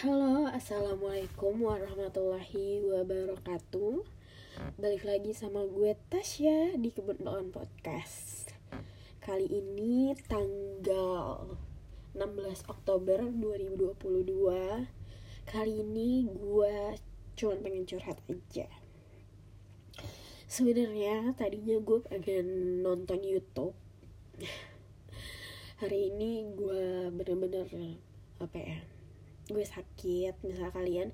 Halo, 0.00 0.48
assalamualaikum 0.48 1.60
warahmatullahi 1.60 2.80
wabarakatuh. 2.88 4.00
Balik 4.80 5.04
lagi 5.04 5.36
sama 5.36 5.68
gue 5.68 5.92
Tasya 6.08 6.72
di 6.80 6.88
Kebun 6.88 7.20
Doan 7.20 7.52
Podcast. 7.52 8.48
Kali 9.20 9.44
ini 9.44 10.16
tanggal 10.24 11.52
16 12.16 12.16
Oktober 12.72 13.28
2022. 13.28 14.88
Kali 15.44 15.74
ini 15.84 16.24
gue 16.32 16.96
cuma 17.36 17.60
pengen 17.60 17.84
curhat 17.84 18.24
aja. 18.24 18.72
Sebenarnya 20.48 21.36
tadinya 21.36 21.76
gue 21.76 22.00
pengen 22.08 22.80
nonton 22.80 23.20
YouTube. 23.20 23.76
Hari 25.84 26.08
ini 26.08 26.56
gue 26.56 27.12
bener-bener 27.12 27.68
apa 28.40 28.56
ya? 28.56 28.99
Gue 29.50 29.66
sakit 29.66 30.34
misal 30.46 30.70
kalian 30.70 31.10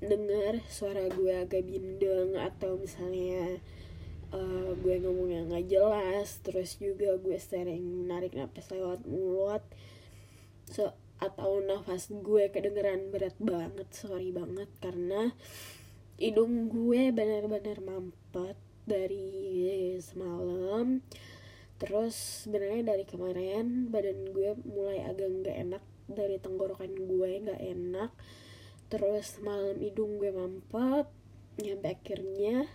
dengar 0.00 0.64
suara 0.72 1.12
gue 1.12 1.34
agak 1.44 1.68
bindeng 1.68 2.32
atau 2.40 2.80
misalnya 2.80 3.60
uh, 4.32 4.72
gue 4.72 4.96
ngomongnya 5.02 5.44
nggak 5.44 5.66
jelas 5.68 6.40
terus 6.40 6.80
juga 6.80 7.20
gue 7.20 7.36
sering 7.36 8.08
narik 8.08 8.32
nafas 8.32 8.70
lewat 8.72 9.04
mulut. 9.04 9.62
So, 10.70 10.94
atau 11.20 11.60
nafas 11.60 12.08
gue 12.08 12.48
kedengeran 12.48 13.12
berat 13.12 13.36
banget 13.36 13.88
sorry 13.92 14.32
banget 14.32 14.72
karena 14.80 15.36
hidung 16.16 16.72
gue 16.72 17.12
benar-benar 17.12 17.84
mampet 17.84 18.56
dari 18.88 19.68
semalam. 20.00 21.04
Terus 21.80 22.44
sebenarnya 22.44 22.96
dari 22.96 23.04
kemarin 23.04 23.88
badan 23.92 24.32
gue 24.32 24.52
mulai 24.64 25.04
agak 25.04 25.28
nggak 25.28 25.56
enak 25.68 25.84
dari 26.12 26.36
tenggorokan 26.42 26.92
gue 26.92 27.30
nggak 27.46 27.62
enak 27.62 28.10
terus 28.90 29.38
malam 29.40 29.78
hidung 29.78 30.18
gue 30.18 30.30
mampet 30.34 31.06
nyampe 31.62 31.88
akhirnya 31.94 32.66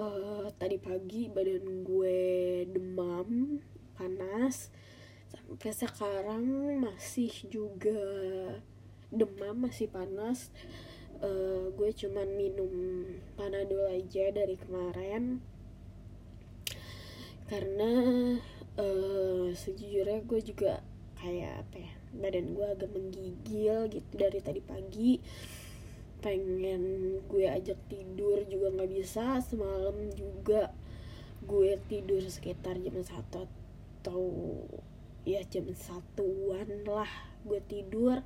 uh, 0.00 0.48
tadi 0.56 0.80
pagi 0.80 1.28
badan 1.28 1.84
gue 1.84 2.20
demam 2.70 3.60
panas 3.98 4.72
sampai 5.30 5.72
sekarang 5.74 6.44
masih 6.82 7.30
juga 7.50 8.00
demam 9.10 9.66
masih 9.66 9.90
panas. 9.90 10.50
Uh, 11.20 11.68
gue 11.76 11.90
cuman 11.92 12.24
minum 12.32 13.04
panadol 13.36 13.84
aja 13.92 14.32
dari 14.32 14.56
kemarin. 14.56 15.42
Karena 17.50 17.92
uh, 18.78 19.50
sejujurnya 19.52 20.22
gue 20.24 20.40
juga 20.40 20.80
kayak 21.18 21.66
apa 21.66 21.76
ya 21.76 21.99
badan 22.16 22.56
gue 22.58 22.66
agak 22.66 22.90
menggigil 22.90 23.86
gitu 23.90 24.12
dari 24.14 24.40
tadi 24.42 24.60
pagi. 24.64 25.22
Pengen 26.20 27.16
gue 27.30 27.46
ajak 27.48 27.78
tidur 27.88 28.44
juga 28.44 28.74
nggak 28.76 28.92
bisa 28.92 29.40
semalam 29.40 29.96
juga 30.12 30.74
gue 31.40 31.80
tidur 31.88 32.20
sekitar 32.20 32.76
jam 32.76 33.00
satu 33.00 33.48
atau 34.00 34.24
ya 35.28 35.44
jam 35.48 35.68
satuan 35.76 36.88
lah 36.88 37.10
gue 37.44 37.60
tidur. 37.68 38.20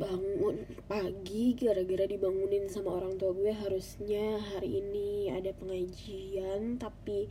Bangun 0.00 0.64
pagi 0.88 1.52
gara-gara 1.60 2.08
dibangunin 2.08 2.72
sama 2.72 3.04
orang 3.04 3.20
tua 3.20 3.36
gue 3.36 3.52
harusnya 3.52 4.40
hari 4.40 4.80
ini 4.80 5.28
ada 5.28 5.52
pengajian 5.52 6.80
tapi 6.80 7.28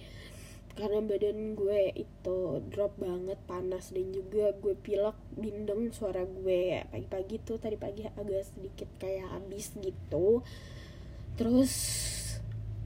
karena 0.77 0.99
badan 1.03 1.57
gue 1.57 1.91
itu 1.97 2.39
drop 2.71 2.95
banget 3.01 3.39
panas 3.49 3.91
dan 3.91 4.09
juga 4.13 4.55
gue 4.57 4.75
pilek 4.79 5.17
bindeng 5.35 5.91
suara 5.91 6.23
gue. 6.23 6.85
Pagi-pagi 6.87 7.35
tuh 7.43 7.57
tadi 7.57 7.75
pagi 7.75 8.05
agak 8.07 8.47
sedikit 8.47 8.89
kayak 9.01 9.27
habis 9.33 9.75
gitu. 9.79 10.45
Terus 11.35 11.73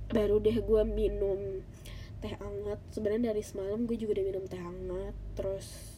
baru 0.10 0.42
deh 0.42 0.58
gue 0.62 0.82
minum 0.88 1.62
teh 2.24 2.34
hangat. 2.38 2.80
Sebenarnya 2.94 3.36
dari 3.36 3.44
semalam 3.46 3.86
gue 3.86 3.98
juga 4.00 4.18
udah 4.18 4.26
minum 4.26 4.46
teh 4.50 4.62
hangat. 4.62 5.16
Terus 5.38 5.94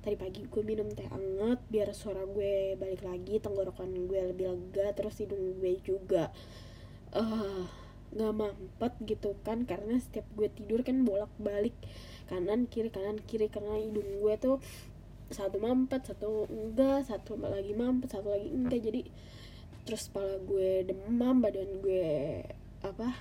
tadi 0.00 0.16
pagi 0.16 0.48
gue 0.48 0.62
minum 0.64 0.88
teh 0.88 1.04
hangat 1.12 1.60
biar 1.68 1.92
suara 1.92 2.24
gue 2.24 2.78
balik 2.80 3.04
lagi 3.04 3.36
tenggorokan 3.36 4.08
gue 4.08 4.32
lebih 4.32 4.48
lega 4.48 4.96
terus 4.96 5.20
hidung 5.20 5.60
gue 5.60 5.76
juga 5.84 6.32
uh, 7.12 7.68
nggak 8.10 8.34
mampet 8.34 8.92
gitu 9.06 9.38
kan 9.46 9.62
karena 9.62 9.98
setiap 10.02 10.26
gue 10.34 10.50
tidur 10.50 10.82
kan 10.82 11.06
bolak 11.06 11.30
balik 11.38 11.74
kanan 12.26 12.66
kiri 12.66 12.90
kanan 12.90 13.22
kiri 13.22 13.46
karena 13.46 13.78
hidung 13.78 14.22
gue 14.22 14.34
tuh 14.38 14.56
satu 15.30 15.62
mampet 15.62 16.02
satu 16.02 16.50
enggak 16.50 17.06
satu 17.06 17.38
lagi 17.38 17.70
mampet 17.74 18.10
satu 18.10 18.34
lagi 18.34 18.50
enggak. 18.50 18.82
Jadi 18.82 19.02
terus 19.86 20.10
kepala 20.10 20.42
gue 20.42 20.84
demam 20.90 21.38
badan 21.38 21.70
gue 21.78 22.42
apa 22.82 23.14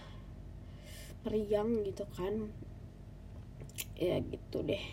meriang 1.25 1.85
gitu 1.85 2.09
kan. 2.17 2.49
Ya 3.93 4.17
gitu 4.25 4.65
deh. 4.65 4.85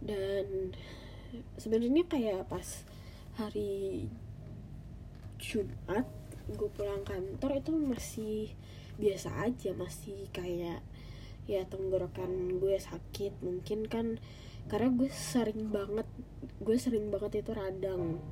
Dan 0.00 0.72
sebenarnya 1.60 2.08
kayak 2.08 2.48
pas 2.48 2.84
hari 3.36 4.08
Jumat 5.36 6.08
gue 6.48 6.68
pulang 6.74 7.04
kantor 7.04 7.60
itu 7.60 7.72
masih 7.76 8.52
biasa 9.02 9.50
aja 9.50 9.74
masih 9.74 10.30
kayak 10.30 10.78
ya 11.50 11.66
tenggorokan 11.66 12.62
gue 12.62 12.78
sakit 12.78 13.42
mungkin 13.42 13.90
kan 13.90 14.22
karena 14.70 14.94
gue 14.94 15.10
sering 15.10 15.74
banget 15.74 16.06
gue 16.62 16.76
sering 16.78 17.10
banget 17.10 17.42
itu 17.42 17.50
radang. 17.50 18.22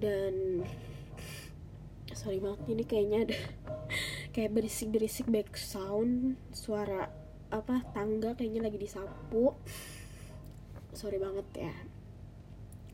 Dan 0.00 0.64
sorry 2.16 2.40
banget 2.40 2.64
ini 2.72 2.84
kayaknya 2.88 3.18
ada 3.28 3.38
kayak 4.34 4.56
berisik 4.56 4.88
berisik 4.88 5.28
back 5.28 5.52
sound 5.60 6.40
suara 6.56 7.12
apa 7.52 7.84
tangga 7.92 8.32
kayaknya 8.32 8.64
lagi 8.64 8.80
disapu. 8.80 9.52
Sorry 10.96 11.20
banget 11.20 11.68
ya. 11.68 11.74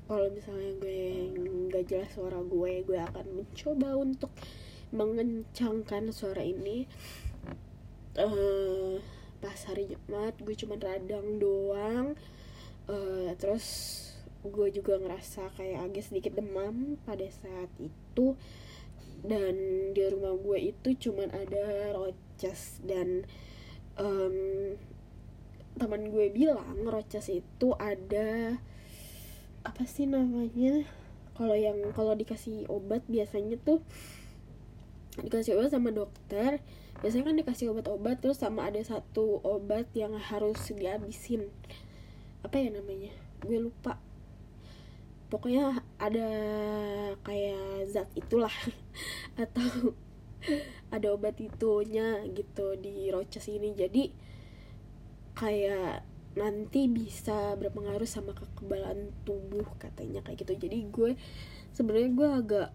Kalau 0.05 0.29
misalnya 0.35 0.75
gue 0.83 1.31
nggak 1.71 1.85
jelas 1.87 2.11
suara 2.11 2.43
gue 2.43 2.83
gue 2.83 2.99
akan 2.99 3.27
mencoba 3.39 3.95
untuk 3.97 4.35
mengencangkan 4.95 6.15
suara 6.15 6.47
ini. 6.47 6.87
Uh, 8.15 9.03
pas 9.43 9.59
hari 9.67 9.91
Jumat 9.91 10.39
gue 10.39 10.55
cuma 10.55 10.79
radang 10.79 11.43
doang. 11.43 12.07
Uh, 12.87 13.35
terus 13.37 13.67
gue 14.47 14.69
juga 14.71 15.01
ngerasa 15.03 15.51
kayak 15.59 15.91
agak 15.91 16.05
sedikit 16.07 16.39
demam 16.39 16.95
pada 17.03 17.27
saat 17.27 17.69
itu. 17.83 18.39
Dan 19.25 19.57
di 19.97 20.05
rumah 20.07 20.39
gue 20.39 20.71
itu 20.71 21.11
cuman 21.11 21.33
ada 21.35 21.97
roces 21.97 22.79
dan 22.87 23.27
um, 23.99 24.77
teman 25.75 26.13
gue 26.15 26.31
bilang 26.31 26.87
roces 26.87 27.33
itu 27.33 27.75
ada 27.83 28.61
apa 29.65 29.83
sih 29.89 30.07
namanya? 30.07 30.87
Kalau 31.35 31.57
yang 31.59 31.91
kalau 31.97 32.15
dikasih 32.15 32.69
obat 32.71 33.03
biasanya 33.11 33.59
tuh 33.59 33.83
dikasih 35.21 35.55
obat 35.59 35.71
sama 35.71 35.95
dokter. 35.95 36.59
Biasanya 37.03 37.25
kan 37.31 37.37
dikasih 37.37 37.67
obat-obat 37.71 38.23
terus 38.25 38.41
sama 38.41 38.71
ada 38.71 38.81
satu 38.81 39.43
obat 39.45 39.91
yang 39.93 40.17
harus 40.17 40.59
dihabisin. 40.73 41.53
Apa 42.43 42.59
ya 42.59 42.73
namanya? 42.73 43.13
Gue 43.45 43.61
lupa. 43.61 44.01
Pokoknya 45.29 45.85
ada 46.01 46.29
kayak 47.23 47.91
zat 47.91 48.09
itulah. 48.17 48.53
Atau 49.43 49.95
ada 50.95 51.07
obat 51.13 51.37
itunya 51.41 52.25
gitu 52.33 52.75
di 52.81 53.13
roces 53.13 53.47
ini. 53.53 53.77
Jadi 53.77 54.11
kayak 55.35 56.07
nanti 56.35 56.91
bisa 56.91 57.55
berpengaruh 57.55 58.11
sama 58.11 58.35
kekebalan 58.35 59.15
tubuh 59.23 59.67
katanya 59.79 60.23
kayak 60.27 60.43
gitu. 60.43 60.67
Jadi 60.67 60.79
gue 60.91 61.11
sebenarnya 61.75 62.11
gue 62.11 62.29
agak 62.31 62.69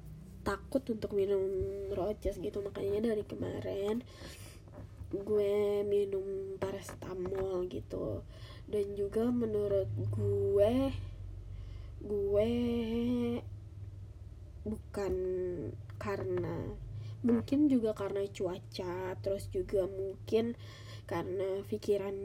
takut 0.44 0.84
untuk 0.90 1.12
minum 1.14 1.44
roces 1.94 2.40
gitu. 2.40 2.64
Makanya 2.64 3.12
dari 3.14 3.24
kemarin 3.28 4.02
gue 5.10 5.82
minum 5.86 6.56
paracetamol 6.62 7.66
gitu. 7.70 8.22
Dan 8.70 8.94
juga 8.94 9.30
menurut 9.34 9.90
gue 10.14 10.94
gue 12.00 12.52
bukan 14.64 15.14
karena 16.00 16.56
mungkin 17.20 17.68
juga 17.68 17.92
karena 17.92 18.24
cuaca 18.32 19.20
terus 19.20 19.52
juga 19.52 19.84
mungkin 19.92 20.56
karena 21.04 21.60
pikiran 21.68 22.16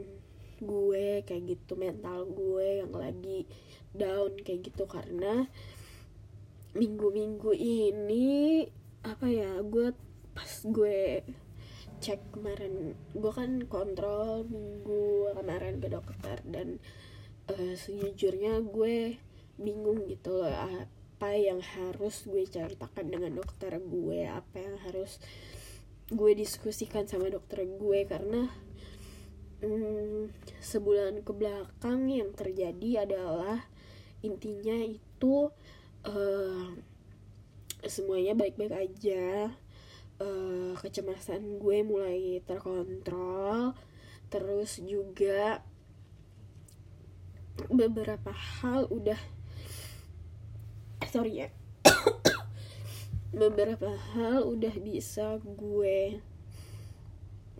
gue 0.63 1.25
kayak 1.27 1.43
gitu 1.51 1.75
mental 1.75 2.23
gue 2.31 2.85
yang 2.85 2.93
lagi 2.95 3.43
down 3.91 4.37
kayak 4.45 4.71
gitu. 4.71 4.85
Karena 4.85 5.49
minggu-minggu 6.75 7.55
ini 7.55 8.67
apa 9.07 9.31
ya 9.31 9.63
gue 9.63 9.95
pas 10.35 10.51
gue 10.67 11.23
cek 12.03 12.35
kemarin 12.35 12.91
gue 13.15 13.31
kan 13.31 13.63
kontrol 13.71 14.43
minggu 14.45 15.31
kemarin 15.31 15.79
ke 15.79 15.87
dokter 15.87 16.37
dan 16.43 16.83
uh, 17.47 17.73
sejujurnya 17.79 18.59
gue 18.67 19.15
bingung 19.55 20.03
gitu 20.11 20.43
loh 20.43 20.51
apa 20.51 21.31
yang 21.39 21.63
harus 21.63 22.27
gue 22.27 22.43
ceritakan 22.43 23.07
dengan 23.07 23.39
dokter 23.39 23.79
gue 23.79 24.27
apa 24.27 24.59
yang 24.59 24.75
harus 24.83 25.23
gue 26.11 26.31
diskusikan 26.35 27.07
sama 27.07 27.31
dokter 27.31 27.63
gue 27.63 27.99
karena 28.03 28.51
hmm, 29.63 30.29
sebulan 30.59 31.23
ke 31.23 31.31
belakang 31.31 32.11
yang 32.11 32.35
terjadi 32.35 33.07
adalah 33.07 33.63
intinya 34.21 34.75
itu 34.75 35.49
semuanya 37.85 38.33
baik-baik 38.37 38.73
aja. 38.73 39.53
Uh, 40.15 40.71
kecemasan 40.79 41.59
gue 41.59 41.77
mulai 41.85 42.41
terkontrol. 42.45 43.77
Terus 44.29 44.81
juga 44.81 45.61
beberapa 47.71 48.31
hal 48.33 48.89
udah 48.91 49.17
sorry 51.07 51.45
ya. 51.45 51.49
Beberapa 53.35 53.91
hal 54.15 54.47
udah 54.47 54.75
bisa 54.79 55.39
gue 55.43 56.19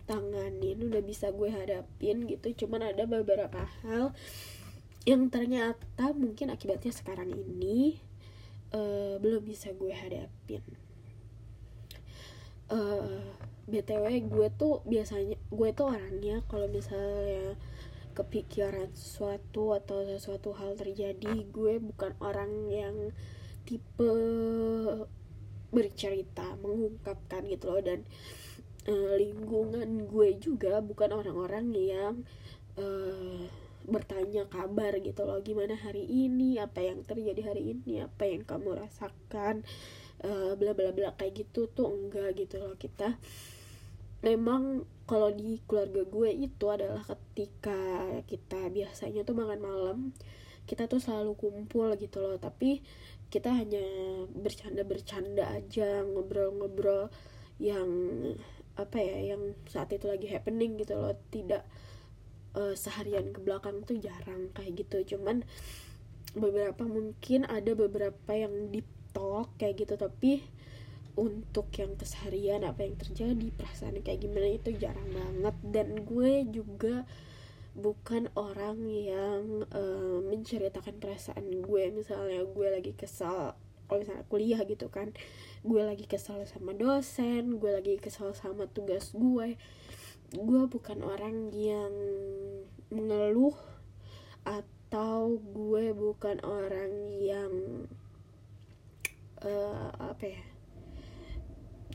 tanganin 0.05 0.85
udah 0.85 1.01
bisa 1.01 1.33
gue 1.33 1.49
hadapin 1.49 2.29
gitu. 2.29 2.65
Cuman 2.65 2.93
ada 2.93 3.03
beberapa 3.09 3.67
hal 3.83 4.13
yang 5.05 5.29
ternyata 5.29 6.13
mungkin 6.17 6.49
akibatnya 6.49 6.89
sekarang 6.89 7.29
ini 7.29 8.01
uh, 8.75 9.15
belum 9.23 9.47
bisa 9.47 9.71
gue 9.71 9.95
hadapin. 9.95 10.61
Uh, 12.67 13.23
btw 13.65 14.25
gue 14.25 14.47
tuh 14.57 14.81
biasanya 14.85 15.37
gue 15.49 15.69
tuh 15.73 15.93
orangnya 15.93 16.41
kalau 16.49 16.65
misalnya 16.69 17.57
kepikiran 18.15 18.89
sesuatu 18.95 19.75
atau 19.75 20.05
sesuatu 20.05 20.55
hal 20.55 20.77
terjadi 20.79 21.45
gue 21.51 21.73
bukan 21.81 22.15
orang 22.23 22.51
yang 22.71 22.95
tipe 23.65 24.13
bercerita 25.73 26.55
mengungkapkan 26.63 27.43
gitu 27.51 27.75
loh. 27.75 27.81
Dan 27.83 28.07
uh, 28.87 29.13
lingkungan 29.19 30.07
gue 30.07 30.29
juga 30.39 30.79
bukan 30.79 31.11
orang-orang 31.11 31.75
yang 31.75 32.13
uh, 32.79 33.43
bertanya 33.85 34.49
kabar 34.49 34.97
gitu 34.99 35.25
loh 35.25 35.39
gimana 35.45 35.77
hari 35.77 36.05
ini 36.05 36.57
apa 36.57 36.81
yang 36.81 37.05
terjadi 37.05 37.53
hari 37.53 37.77
ini 37.77 38.01
apa 38.01 38.25
yang 38.25 38.41
kamu 38.43 38.81
rasakan 38.81 39.61
uh, 40.25 40.53
bla 40.57 40.71
bla 40.73 40.91
bla 40.91 41.13
kayak 41.17 41.45
gitu 41.45 41.67
tuh 41.69 41.89
enggak 41.89 42.37
gitu 42.39 42.61
loh. 42.61 42.73
Kita 42.77 43.17
memang 44.25 44.87
kalau 45.05 45.29
di 45.29 45.61
keluarga 45.69 46.01
gue 46.01 46.29
itu 46.33 46.65
adalah 46.71 47.03
ketika 47.05 47.77
kita 48.25 48.73
biasanya 48.73 49.21
tuh 49.21 49.37
makan 49.37 49.61
malam 49.61 49.97
kita 50.65 50.89
tuh 50.89 50.97
selalu 50.97 51.37
kumpul 51.37 51.93
gitu 51.97 52.21
loh. 52.23 52.37
Tapi 52.41 52.81
kita 53.29 53.53
hanya 53.53 53.85
bercanda-bercanda 54.33 55.49
aja 55.53 56.05
ngobrol-ngobrol 56.05 57.09
yang 57.61 57.89
apa 58.75 58.99
ya 58.99 59.35
yang 59.35 59.55
saat 59.71 59.87
itu 59.95 60.09
lagi 60.09 60.27
happening 60.31 60.81
gitu 60.81 60.97
loh. 60.97 61.13
Tidak 61.29 61.84
uh, 62.55 62.73
seharian 62.73 63.35
ke 63.35 63.39
belakang 63.43 63.83
tuh 63.83 63.99
jarang 63.99 64.49
kayak 64.55 64.87
gitu. 64.87 65.15
Cuman 65.15 65.43
beberapa 66.35 66.83
mungkin 66.87 67.45
ada 67.47 67.71
beberapa 67.75 68.31
yang 68.35 68.71
deep 68.71 68.87
talk 69.15 69.55
kayak 69.55 69.87
gitu 69.87 69.95
tapi 69.95 70.43
untuk 71.15 71.71
yang 71.79 71.95
keseharian 71.95 72.67
apa 72.67 72.83
yang 72.83 72.99
terjadi 72.99 73.47
perasaan 73.55 74.03
kayak 74.03 74.23
gimana 74.23 74.47
itu 74.55 74.75
jarang 74.75 75.07
banget. 75.11 75.55
Dan 75.63 75.87
gue 76.03 76.43
juga 76.49 77.07
bukan 77.75 78.31
orang 78.39 78.79
yang 78.87 79.67
uh, 79.71 80.19
menceritakan 80.23 80.99
perasaan 80.99 81.63
gue. 81.63 81.83
Misalnya 81.91 82.43
gue 82.43 82.67
lagi 82.71 82.91
kesal 82.95 83.55
kalau 83.85 84.01
misalnya 84.01 84.25
kuliah 84.27 84.61
gitu 84.65 84.89
kan 84.89 85.13
gue 85.65 85.81
lagi 85.81 86.05
kesal 86.09 86.41
sama 86.45 86.73
dosen 86.73 87.57
gue 87.57 87.71
lagi 87.73 87.97
kesal 88.01 88.33
sama 88.33 88.65
tugas 88.69 89.13
gue 89.13 89.57
gue 90.33 90.61
bukan 90.65 90.99
orang 91.05 91.53
yang 91.53 91.93
mengeluh 92.89 93.55
atau 94.45 95.37
gue 95.37 95.91
bukan 95.91 96.37
orang 96.45 96.93
yang 97.21 97.53
uh, 99.41 99.89
apa 99.99 100.25
ya 100.25 100.43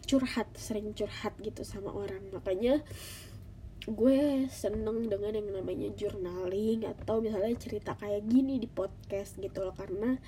curhat 0.07 0.51
sering 0.59 0.91
curhat 0.91 1.39
gitu 1.39 1.63
sama 1.63 1.95
orang. 1.95 2.31
Makanya 2.35 2.83
gue 3.87 4.47
seneng 4.51 5.07
dengan 5.07 5.39
yang 5.39 5.49
namanya 5.55 5.89
journaling 5.95 6.85
atau 6.85 7.23
misalnya 7.23 7.55
cerita 7.57 7.95
kayak 7.95 8.27
gini 8.27 8.59
di 8.59 8.67
podcast 8.67 9.39
gitu 9.39 9.63
loh. 9.63 9.75
Karena 9.75 10.19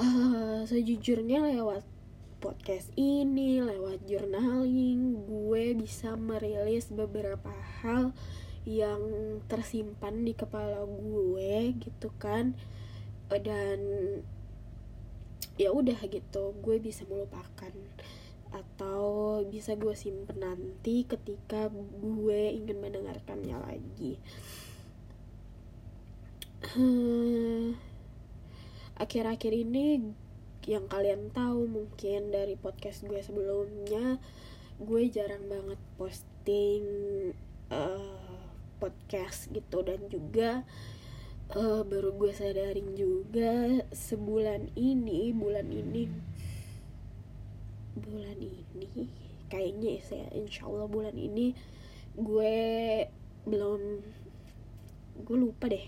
uh, 0.00 0.64
sejujurnya 0.64 1.44
lewat 1.52 1.95
podcast 2.36 2.92
ini 3.00 3.64
lewat 3.64 4.04
journaling 4.04 5.24
gue 5.24 5.72
bisa 5.72 6.14
merilis 6.14 6.92
beberapa 6.92 7.50
hal 7.80 8.12
yang 8.66 9.00
tersimpan 9.48 10.26
di 10.26 10.36
kepala 10.36 10.84
gue 10.84 11.74
gitu 11.80 12.12
kan. 12.20 12.52
Dan 13.30 13.80
ya 15.56 15.72
udah 15.72 15.96
gitu 16.06 16.52
gue 16.60 16.76
bisa 16.76 17.08
melupakan 17.08 17.72
atau 18.52 19.40
bisa 19.48 19.74
gue 19.74 19.96
simpen 19.96 20.40
nanti 20.40 21.08
ketika 21.08 21.72
gue 21.72 22.42
ingin 22.52 22.78
mendengarkannya 22.80 23.56
lagi. 23.56 24.12
Akhir-akhir 28.96 29.52
ini 29.52 30.00
yang 30.66 30.90
kalian 30.90 31.30
tahu 31.30 31.70
mungkin 31.70 32.34
dari 32.34 32.58
podcast 32.58 33.06
gue 33.06 33.22
sebelumnya 33.22 34.18
gue 34.82 35.02
jarang 35.08 35.46
banget 35.46 35.78
posting 35.94 36.84
uh, 37.70 38.50
podcast 38.82 39.46
gitu. 39.54 39.86
Dan 39.86 40.10
juga 40.10 40.66
uh, 41.54 41.86
baru 41.86 42.10
gue 42.18 42.34
sadarin 42.34 42.98
juga 42.98 43.86
sebulan 43.94 44.74
ini 44.74 45.30
bulan 45.30 45.70
ini 45.70 46.10
bulan 47.96 48.36
ini 48.36 49.08
kayaknya 49.48 50.02
ya 50.04 50.26
insya 50.36 50.68
Allah 50.68 50.84
bulan 50.90 51.16
ini 51.16 51.56
gue 52.18 52.58
belum 53.46 54.02
gue 55.22 55.36
lupa 55.38 55.70
deh. 55.70 55.86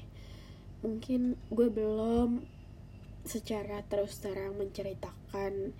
Mungkin 0.87 1.35
gue 1.51 1.67
belum 1.67 2.58
secara 3.29 3.85
terus 3.85 4.17
terang 4.25 4.57
menceritakan 4.57 5.77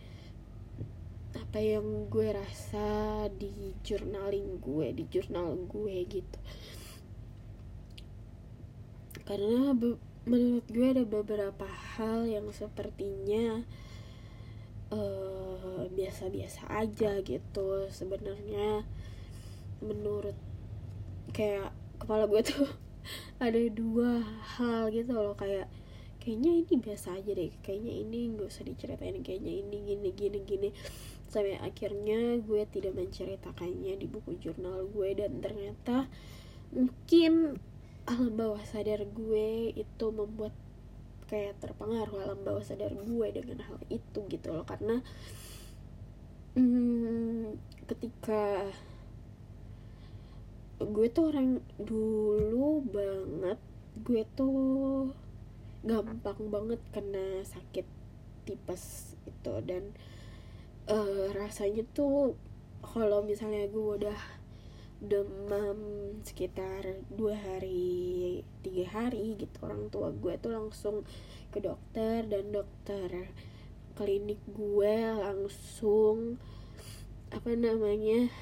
apa 1.33 1.59
yang 1.65 2.13
gue 2.13 2.29
rasa 2.29 3.25
di 3.33 3.73
journaling 3.81 4.61
gue 4.61 4.93
di 4.93 5.05
jurnal 5.09 5.57
gue 5.65 5.97
gitu. 6.05 6.41
Karena 9.25 9.73
menurut 10.29 10.69
gue 10.69 10.87
ada 10.93 11.05
beberapa 11.09 11.65
hal 11.97 12.29
yang 12.29 12.53
sepertinya 12.53 13.65
eh, 14.93 15.83
biasa-biasa 15.89 16.69
aja 16.69 17.25
gitu. 17.25 17.89
Sebenarnya 17.89 18.85
menurut 19.81 20.37
kayak 21.33 21.73
kepala 21.97 22.29
gue 22.29 22.45
tuh 22.45 22.69
ada 23.45 23.61
dua 23.73 24.21
hal 24.59 24.93
gitu 24.93 25.17
loh 25.17 25.33
kayak 25.33 25.69
kayaknya 26.29 26.53
ini 26.61 26.75
biasa 26.77 27.17
aja 27.17 27.33
deh. 27.33 27.49
Kayaknya 27.65 27.95
ini 28.05 28.19
gak 28.37 28.53
usah 28.53 28.65
diceritain 28.69 29.17
kayaknya 29.25 29.65
ini 29.65 29.77
gini 29.81 30.09
gini 30.13 30.39
gini. 30.45 30.69
Sampai 31.25 31.57
akhirnya 31.57 32.37
gue 32.45 32.69
tidak 32.69 32.93
menceritakannya 33.01 33.97
di 33.97 34.05
buku 34.05 34.37
jurnal 34.37 34.85
gue 34.93 35.09
dan 35.17 35.41
ternyata 35.41 36.05
mungkin 36.69 37.57
alam 38.05 38.37
bawah 38.37 38.61
sadar 38.61 39.09
gue 39.09 39.73
itu 39.73 40.07
membuat 40.13 40.53
kayak 41.33 41.57
terpengaruh 41.65 42.29
alam 42.29 42.41
bawah 42.45 42.61
sadar 42.61 42.93
gue 42.93 43.27
dengan 43.33 43.65
hal 43.65 43.81
itu 43.89 44.21
gitu 44.29 44.53
loh. 44.53 44.69
Karena 44.69 45.01
hmm, 46.61 47.57
ketika 47.89 48.69
gue 50.77 51.07
tuh 51.09 51.33
orang 51.33 51.65
dulu 51.81 52.85
banget 52.85 53.57
gue 54.05 54.23
tuh 54.37 55.09
gampang 55.85 56.51
banget 56.51 56.81
kena 56.91 57.43
sakit 57.47 57.87
tipes 58.47 59.15
itu. 59.29 59.55
Dan 59.65 59.95
uh, 60.91 61.31
rasanya 61.37 61.85
tuh 61.93 62.35
kalau 62.83 63.23
misalnya 63.23 63.69
gue 63.69 64.03
udah 64.03 64.21
demam 64.99 65.79
sekitar 66.27 66.83
dua 67.07 67.39
hari 67.39 68.43
tiga 68.67 68.91
hari 68.91 69.39
gitu 69.39 69.55
orang 69.63 69.87
tua 69.95 70.11
gue 70.11 70.35
tuh 70.43 70.51
langsung 70.55 71.07
ke 71.55 71.63
dokter. 71.63 72.27
Dan 72.27 72.51
dokter 72.51 73.31
klinik 73.99 74.39
gue 74.51 74.97
langsung 75.19 76.39
apa 77.29 77.53
namanya 77.53 78.33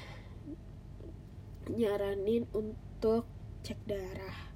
nyaranin 1.67 2.47
untuk 2.55 3.27
cek 3.67 3.75
darah 3.83 4.46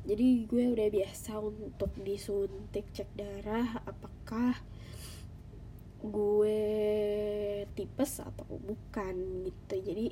jadi 0.00 0.48
gue 0.48 0.64
udah 0.72 0.88
biasa 0.88 1.36
untuk 1.44 1.92
disuntik 2.00 2.88
cek 2.96 3.10
darah 3.12 3.84
apakah 3.84 4.56
gue 6.00 6.60
tipes 7.76 8.24
atau 8.24 8.48
bukan 8.48 9.44
gitu. 9.44 9.74
Jadi 9.76 10.08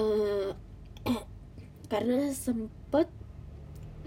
uh, 0.00 0.56
karena 1.92 2.32
sempet 2.32 3.12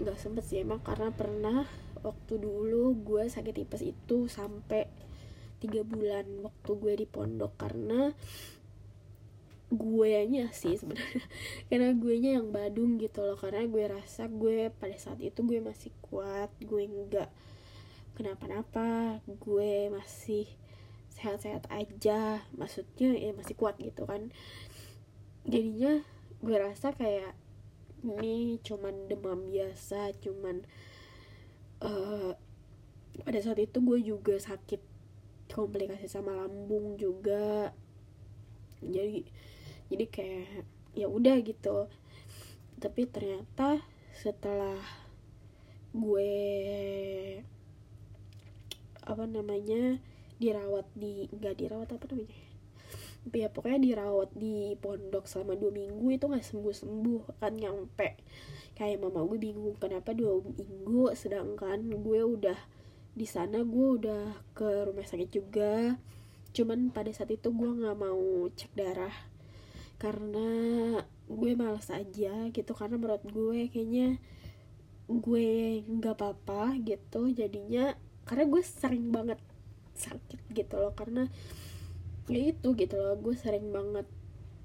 nggak 0.02 0.18
sempet 0.18 0.42
sih 0.42 0.66
emang 0.66 0.82
karena 0.82 1.14
pernah 1.14 1.62
waktu 2.02 2.42
dulu 2.42 2.98
gue 3.06 3.30
sakit 3.30 3.54
tipes 3.54 3.86
itu 3.86 4.26
sampai 4.26 4.90
tiga 5.62 5.86
bulan 5.86 6.26
waktu 6.42 6.70
gue 6.74 6.94
di 6.98 7.06
pondok. 7.06 7.54
Karena 7.54 8.10
gue 9.74 10.14
nya 10.30 10.48
sih 10.54 10.78
sebenarnya. 10.78 11.26
Karena 11.68 11.90
gue 11.92 12.14
nya 12.22 12.30
yang 12.40 12.48
badung 12.54 12.96
gitu 12.96 13.26
loh 13.26 13.36
karena 13.36 13.66
gue 13.66 13.84
rasa 13.90 14.30
gue 14.30 14.70
pada 14.70 14.96
saat 14.96 15.18
itu 15.20 15.42
gue 15.42 15.58
masih 15.58 15.90
kuat 16.00 16.50
gue 16.62 16.86
nggak 16.86 17.30
kenapa-napa 18.14 19.18
gue 19.26 19.90
masih 19.90 20.46
sehat-sehat 21.14 21.66
aja 21.70 22.42
maksudnya 22.54 23.14
ya 23.14 23.34
masih 23.34 23.54
kuat 23.58 23.74
gitu 23.82 24.06
kan. 24.06 24.30
Jadinya 25.44 26.00
gue 26.40 26.56
rasa 26.56 26.94
kayak 26.94 27.34
ini 28.04 28.60
cuman 28.60 29.08
demam 29.08 29.48
biasa 29.48 30.12
cuman 30.20 30.62
uh, 31.80 32.36
pada 33.24 33.38
saat 33.40 33.58
itu 33.62 33.78
gue 33.80 33.98
juga 34.02 34.36
sakit 34.36 34.82
komplikasi 35.48 36.10
sama 36.10 36.34
lambung 36.34 36.98
juga. 36.98 37.72
Jadi 38.84 39.24
jadi 39.92 40.06
kayak 40.08 40.64
ya 40.94 41.06
udah 41.10 41.36
gitu. 41.42 41.90
Tapi 42.78 43.06
ternyata 43.10 43.82
setelah 44.14 44.78
gue 45.94 46.34
apa 49.04 49.24
namanya 49.28 50.00
dirawat 50.40 50.88
di 50.96 51.28
nggak 51.30 51.54
dirawat 51.60 51.88
apa 51.94 52.04
namanya? 52.10 52.34
Ya 53.32 53.48
pokoknya 53.48 53.80
dirawat 53.80 54.36
di 54.36 54.76
pondok 54.76 55.24
selama 55.24 55.56
dua 55.56 55.72
minggu 55.72 56.12
itu 56.12 56.24
nggak 56.28 56.44
sembuh 56.44 56.74
sembuh 56.74 57.22
kan 57.40 57.56
nyampe. 57.56 58.20
Kayak 58.76 59.06
mama 59.06 59.24
gue 59.24 59.38
bingung 59.40 59.76
kenapa 59.80 60.12
dua 60.12 60.40
minggu? 60.40 61.14
Sedangkan 61.16 61.88
gue 61.88 62.20
udah 62.20 62.58
di 63.14 63.24
sana 63.24 63.62
gue 63.62 63.86
udah 64.02 64.44
ke 64.52 64.90
rumah 64.90 65.06
sakit 65.06 65.30
juga. 65.30 65.96
Cuman 66.54 66.92
pada 66.92 67.10
saat 67.10 67.32
itu 67.32 67.48
gue 67.50 67.70
nggak 67.80 67.96
mau 67.98 68.46
cek 68.52 68.72
darah 68.76 69.33
karena 69.96 70.48
gue 71.24 71.52
males 71.56 71.88
aja 71.88 72.52
gitu 72.52 72.72
karena 72.76 73.00
menurut 73.00 73.24
gue 73.24 73.72
kayaknya 73.72 74.20
gue 75.08 75.80
nggak 75.84 76.16
apa-apa 76.16 76.76
gitu 76.80 77.28
jadinya 77.32 77.96
karena 78.24 78.44
gue 78.48 78.62
sering 78.64 79.12
banget 79.12 79.40
sakit 79.94 80.40
gitu 80.52 80.74
loh 80.80 80.92
karena 80.96 81.28
ya 82.28 82.40
itu 82.52 82.72
gitu 82.72 82.96
loh 82.96 83.16
gue 83.20 83.36
sering 83.36 83.68
banget 83.68 84.08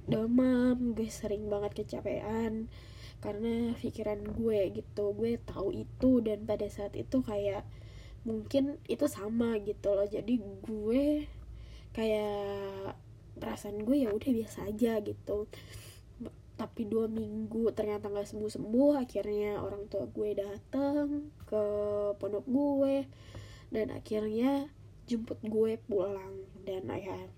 demam 0.08 0.96
gue 0.96 1.08
sering 1.12 1.52
banget 1.52 1.84
kecapean 1.84 2.72
karena 3.20 3.76
pikiran 3.76 4.24
gue 4.24 4.80
gitu 4.80 5.12
gue 5.12 5.36
tahu 5.44 5.76
itu 5.76 6.24
dan 6.24 6.48
pada 6.48 6.66
saat 6.72 6.96
itu 6.96 7.20
kayak 7.20 7.68
mungkin 8.24 8.80
itu 8.88 9.06
sama 9.12 9.60
gitu 9.64 9.92
loh 9.92 10.08
jadi 10.08 10.40
gue 10.40 11.28
kayak 11.92 12.96
perasaan 13.40 13.82
gue 13.88 14.06
ya 14.06 14.12
udah 14.12 14.32
biasa 14.36 14.68
aja 14.68 15.00
gitu. 15.02 15.48
Tapi 16.60 16.82
dua 16.92 17.08
minggu 17.08 17.72
ternyata 17.72 18.12
nggak 18.12 18.28
sembuh 18.28 18.52
sembuh 18.52 19.00
akhirnya 19.00 19.64
orang 19.64 19.88
tua 19.88 20.04
gue 20.12 20.36
datang 20.36 21.32
ke 21.48 21.64
pondok 22.20 22.46
gue 22.46 22.96
dan 23.72 23.96
akhirnya 23.96 24.68
jemput 25.08 25.40
gue 25.40 25.80
pulang. 25.88 26.36
Dan 26.68 26.92
ayah 26.92 27.32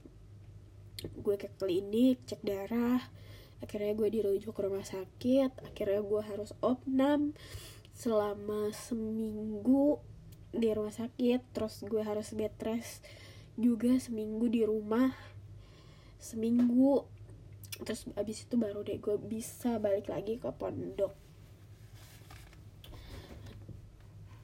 gue 1.01 1.35
ke 1.37 1.49
klinik 1.57 2.25
cek 2.25 2.41
darah 2.41 3.01
akhirnya 3.61 3.93
gue 3.93 4.09
dirujuk 4.09 4.57
ke 4.57 4.61
rumah 4.65 4.85
sakit 4.85 5.53
akhirnya 5.69 6.01
gue 6.01 6.21
harus 6.25 6.53
opnam 6.65 7.37
selama 7.93 8.73
seminggu 8.73 10.01
di 10.49 10.73
rumah 10.73 10.91
sakit. 10.93 11.45
Terus 11.53 11.85
gue 11.85 12.01
harus 12.01 12.33
bed 12.33 12.57
rest 12.65 13.05
juga 13.59 13.93
seminggu 14.01 14.49
di 14.49 14.65
rumah 14.65 15.13
seminggu. 16.21 17.03
Terus 17.81 18.05
abis 18.13 18.45
itu 18.45 18.55
baru 18.55 18.85
deh 18.85 19.01
gue 19.01 19.17
bisa 19.17 19.81
balik 19.81 20.13
lagi 20.13 20.37
ke 20.37 20.53
pondok. 20.53 21.17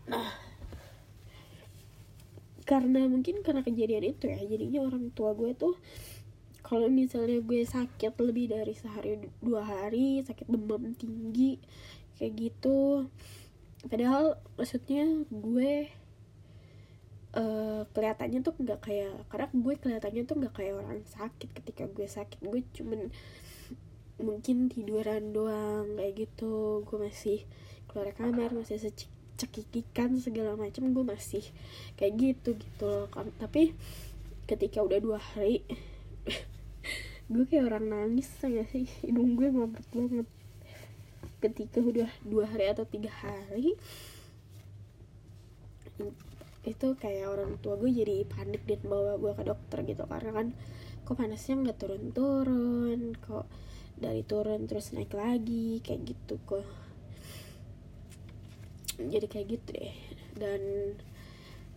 Nah 0.10 0.48
karena 2.68 3.08
mungkin 3.08 3.40
karena 3.48 3.64
kejadian 3.64 4.12
itu 4.12 4.28
ya 4.28 4.44
jadinya 4.44 4.84
orang 4.84 5.08
tua 5.16 5.32
gue 5.32 5.56
tuh 5.56 5.80
kalau 6.68 6.92
misalnya 6.92 7.40
gue 7.40 7.64
sakit 7.64 8.12
lebih 8.20 8.52
dari 8.52 8.76
sehari 8.76 9.24
dua 9.40 9.64
hari 9.64 10.20
sakit 10.20 10.52
demam 10.52 10.92
tinggi 11.00 11.64
kayak 12.20 12.34
gitu. 12.36 13.08
Padahal 13.88 14.36
maksudnya 14.60 15.08
gue 15.32 15.88
uh, 17.36 17.84
kelihatannya 17.92 18.40
tuh 18.46 18.56
nggak 18.56 18.80
kayak 18.80 19.16
karena 19.28 19.48
gue 19.52 19.74
kelihatannya 19.76 20.24
tuh 20.24 20.36
nggak 20.40 20.54
kayak 20.56 20.74
orang 20.80 21.02
sakit 21.04 21.50
ketika 21.52 21.84
gue 21.92 22.08
sakit. 22.08 22.40
Gue 22.46 22.64
cuman 22.72 23.12
mungkin 24.22 24.72
tiduran 24.72 25.36
doang 25.36 26.00
kayak 26.00 26.14
gitu. 26.28 26.86
Gue 26.88 26.98
masih 27.02 27.44
keluar 27.90 28.14
kamar 28.16 28.54
masih 28.54 28.80
cekikikan 29.38 30.18
segala 30.18 30.58
macam 30.58 30.90
gue 30.92 31.06
masih 31.06 31.46
kayak 31.94 32.14
gitu 32.18 32.58
gitu 32.58 32.86
loh 32.90 33.06
tapi 33.38 33.78
ketika 34.50 34.82
udah 34.82 34.98
dua 34.98 35.22
hari 35.22 35.62
gue 37.32 37.46
kayak 37.46 37.70
orang 37.70 37.86
nangis 37.92 38.32
ya 38.42 38.66
sih? 38.66 38.88
Hidung 39.04 39.36
gue 39.36 39.52
ngompet 39.52 39.86
banget. 39.92 40.28
Ketika 41.38 41.84
udah 41.84 42.10
dua 42.26 42.50
hari 42.50 42.66
atau 42.72 42.88
tiga 42.88 43.14
hari 43.14 43.78
itu 46.68 47.00
kayak 47.00 47.32
orang 47.32 47.56
tua 47.64 47.80
gue 47.80 47.88
jadi 47.88 48.28
panik 48.28 48.68
dan 48.68 48.84
bawa 48.84 49.16
gue 49.16 49.32
ke 49.32 49.44
dokter 49.48 49.80
gitu. 49.88 50.04
Karena 50.04 50.32
kan 50.36 50.48
kok 51.08 51.16
panasnya 51.16 51.56
nggak 51.64 51.80
turun-turun 51.80 53.16
kok 53.24 53.48
dari 53.96 54.22
turun 54.28 54.68
terus 54.68 54.92
naik 54.92 55.16
lagi 55.16 55.80
kayak 55.80 56.04
gitu 56.04 56.36
kok. 56.44 56.68
Jadi 59.00 59.26
kayak 59.32 59.48
gitu 59.48 59.70
deh. 59.72 59.96
Dan 60.36 60.62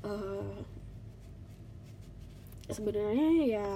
uh, 0.03 0.59
sebenarnya 2.67 3.31
ya 3.47 3.69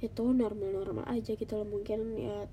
itu 0.00 0.24
normal-normal 0.24 1.04
aja 1.12 1.36
gitu 1.36 1.52
loh. 1.60 1.68
Mungkin 1.68 2.00
ya 2.16 2.48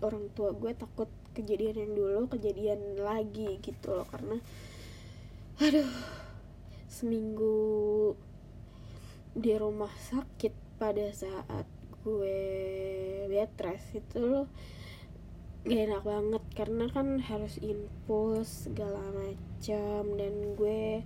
orang 0.00 0.32
tua 0.32 0.56
gue 0.56 0.72
takut 0.72 1.10
kejadian 1.36 1.76
yang 1.76 1.92
dulu 1.92 2.32
kejadian 2.32 2.96
lagi 2.96 3.60
gitu 3.60 3.92
loh. 3.92 4.08
Karena 4.08 4.40
aduh 5.56 5.88
seminggu 6.84 8.12
di 9.32 9.56
rumah 9.56 9.88
sakit 9.88 10.52
pada 10.76 11.08
saat 11.16 11.64
gue 12.04 12.44
bed 13.24 13.56
rest 13.64 13.96
itu 13.96 14.20
loh 14.20 14.52
gak 15.64 15.80
enak 15.88 16.04
banget 16.04 16.44
karena 16.52 16.92
kan 16.92 17.16
harus 17.24 17.56
infus 17.64 18.68
segala 18.68 19.00
macam 19.16 20.04
dan 20.20 20.34
gue 20.60 21.00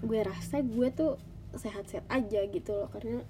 gue 0.00 0.20
rasa 0.24 0.64
gue 0.64 0.88
tuh 0.88 1.20
sehat-sehat 1.52 2.08
aja 2.08 2.40
gitu 2.48 2.72
loh 2.72 2.88
karena 2.88 3.20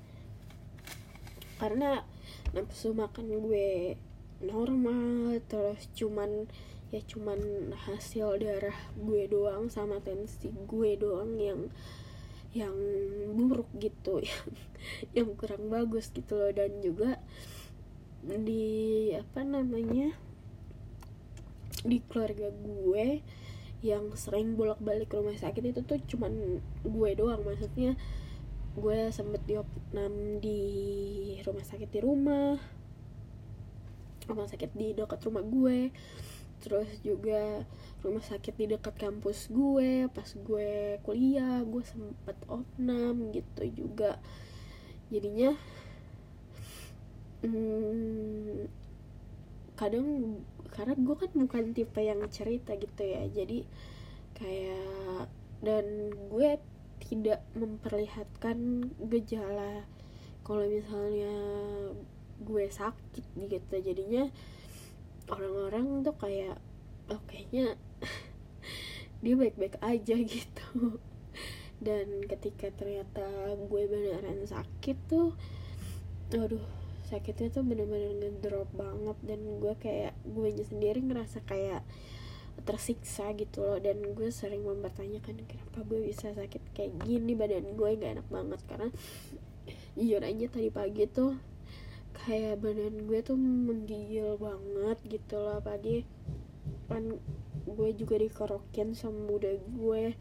karena 1.59 2.07
nafsu 2.55 2.95
makan 2.95 3.43
gue 3.43 3.99
normal 4.39 5.43
terus 5.51 5.91
cuman 5.99 6.47
ya 6.91 7.01
cuman 7.07 7.71
hasil 7.87 8.43
darah 8.43 8.75
gue 8.99 9.31
doang 9.31 9.71
sama 9.71 10.03
tensi 10.03 10.51
gue 10.51 10.99
doang 10.99 11.39
yang 11.39 11.71
yang 12.51 12.75
buruk 13.39 13.71
gitu 13.79 14.19
yang 14.27 14.47
yang 15.15 15.29
kurang 15.39 15.71
bagus 15.71 16.11
gitu 16.11 16.35
loh. 16.35 16.51
Dan 16.51 16.83
juga 16.83 17.23
di 18.27 19.11
apa 19.15 19.47
namanya 19.47 20.19
di 21.87 22.03
keluarga 22.11 22.51
gue 22.51 23.23
yang 23.81 24.13
sering 24.13 24.61
bolak-balik 24.61 25.09
rumah 25.09 25.33
sakit 25.39 25.73
itu 25.73 25.81
tuh 25.87 26.03
cuman 26.11 26.59
gue 26.83 27.11
doang. 27.15 27.47
Maksudnya 27.47 27.95
gue 28.75 28.99
sempet 29.15 29.43
diopnam 29.47 30.43
di 30.43 30.61
rumah 31.43 31.65
sakit 31.67 31.91
di 31.91 32.01
rumah 32.03 32.55
rumah 34.31 34.47
sakit 34.47 34.71
di 34.79 34.95
dekat 34.95 35.27
rumah 35.27 35.43
gue 35.43 35.91
terus 36.61 36.89
juga 37.01 37.65
rumah 38.05 38.25
sakit 38.25 38.55
di 38.57 38.67
dekat 38.71 38.97
kampus 38.97 39.49
gue 39.49 40.09
pas 40.13 40.29
gue 40.29 41.01
kuliah 41.05 41.65
gue 41.65 41.85
sempet 41.85 42.37
opnam 42.47 43.33
gitu 43.33 43.65
juga. 43.73 44.21
Jadinya 45.11 45.57
hmm, 47.43 48.69
kadang 49.75 50.39
karena 50.71 50.95
gue 50.95 51.17
kan 51.17 51.31
bukan 51.35 51.65
tipe 51.75 51.99
yang 51.99 52.23
cerita 52.31 52.79
gitu 52.79 53.03
ya 53.03 53.27
jadi 53.27 53.67
kayak 54.39 55.27
dan 55.61 56.15
gue 56.33 56.57
tidak 57.01 57.41
memperlihatkan 57.57 58.89
gejala 59.09 59.85
kalau 60.45 60.65
misalnya 60.65 61.35
gue 62.41 62.65
sakit 62.69 63.25
gitu. 63.37 63.75
Jadinya 63.81 64.29
orang-orang 65.31 66.03
tuh 66.03 66.17
kayak 66.19 66.59
oh 67.11 67.23
kayaknya 67.27 67.79
dia 69.23 69.35
baik-baik 69.39 69.79
aja 69.81 70.17
gitu. 70.35 71.01
Dan 71.81 72.29
ketika 72.29 72.69
ternyata 72.77 73.57
gue 73.57 73.83
beneran 73.89 74.45
sakit 74.45 74.97
tuh 75.09 75.33
aduh 76.31 76.63
sakitnya 77.11 77.51
tuh 77.51 77.67
bener-bener 77.67 78.15
ngedrop 78.15 78.71
banget 78.71 79.19
dan 79.27 79.41
gue 79.59 79.75
kayak 79.83 80.15
gue 80.23 80.55
sendiri 80.63 81.03
ngerasa 81.03 81.43
kayak 81.43 81.83
tersiksa 82.63 83.33
gitu 83.35 83.65
loh. 83.65 83.79
Dan 83.81 84.05
gue 84.15 84.29
sering 84.31 84.63
mempertanyakan 84.63 85.43
kenapa 85.49 85.83
gue 85.89 86.07
bisa 86.07 86.31
sakit 86.37 86.63
kayak 86.77 86.93
gini? 87.03 87.33
Badan 87.35 87.75
gue 87.75 87.89
gak 87.99 88.21
enak 88.21 88.29
banget. 88.31 88.61
Karena 88.69 88.89
jujur 89.99 90.23
aja 90.23 90.47
tadi 90.47 90.71
pagi 90.71 91.05
tuh 91.11 91.50
kayak 92.27 92.61
badan 92.61 93.09
gue 93.09 93.21
tuh 93.25 93.39
menggigil 93.39 94.37
banget 94.37 94.99
gitu 95.09 95.41
loh. 95.41 95.61
Pagi 95.65 96.05
kan 96.91 97.17
gue 97.65 97.89
juga 97.95 98.19
dikerokin 98.21 98.93
sama 98.93 99.31
muda 99.31 99.55
gue. 99.57 100.15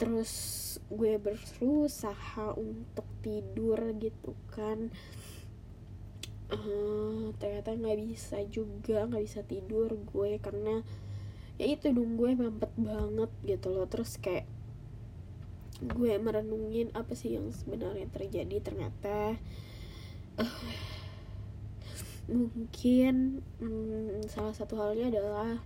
Terus 0.00 0.32
gue 0.88 1.20
berusaha 1.20 2.56
untuk 2.56 3.06
tidur 3.20 3.78
gitu 4.00 4.32
kan. 4.50 4.88
Uh, 6.50 7.30
ternyata 7.38 7.78
nggak 7.78 7.98
bisa 8.10 8.42
juga 8.50 9.06
nggak 9.06 9.22
bisa 9.22 9.46
tidur 9.46 9.94
gue 9.94 10.42
karena 10.42 10.82
ya 11.62 11.66
itu 11.70 11.94
dong 11.94 12.18
gue 12.18 12.34
mampet 12.34 12.72
banget 12.74 13.30
gitu 13.46 13.70
loh. 13.70 13.86
Terus 13.86 14.18
kayak 14.18 14.48
gue 15.80 16.12
merenungin 16.20 16.92
apa 16.92 17.16
sih 17.16 17.40
yang 17.40 17.48
sebenarnya 17.54 18.04
terjadi 18.12 18.60
ternyata 18.60 19.40
mungkin 22.30 23.42
hmm, 23.58 24.22
salah 24.30 24.54
satu 24.54 24.78
halnya 24.78 25.10
adalah 25.10 25.58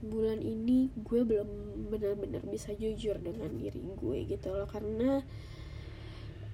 bulan 0.00 0.40
ini 0.40 0.88
gue 0.96 1.26
belum 1.26 1.50
benar-benar 1.92 2.40
bisa 2.48 2.72
jujur 2.72 3.18
dengan 3.20 3.52
diri 3.58 3.82
gue 3.82 4.18
gitu 4.30 4.48
loh. 4.54 4.68
Karena 4.70 5.20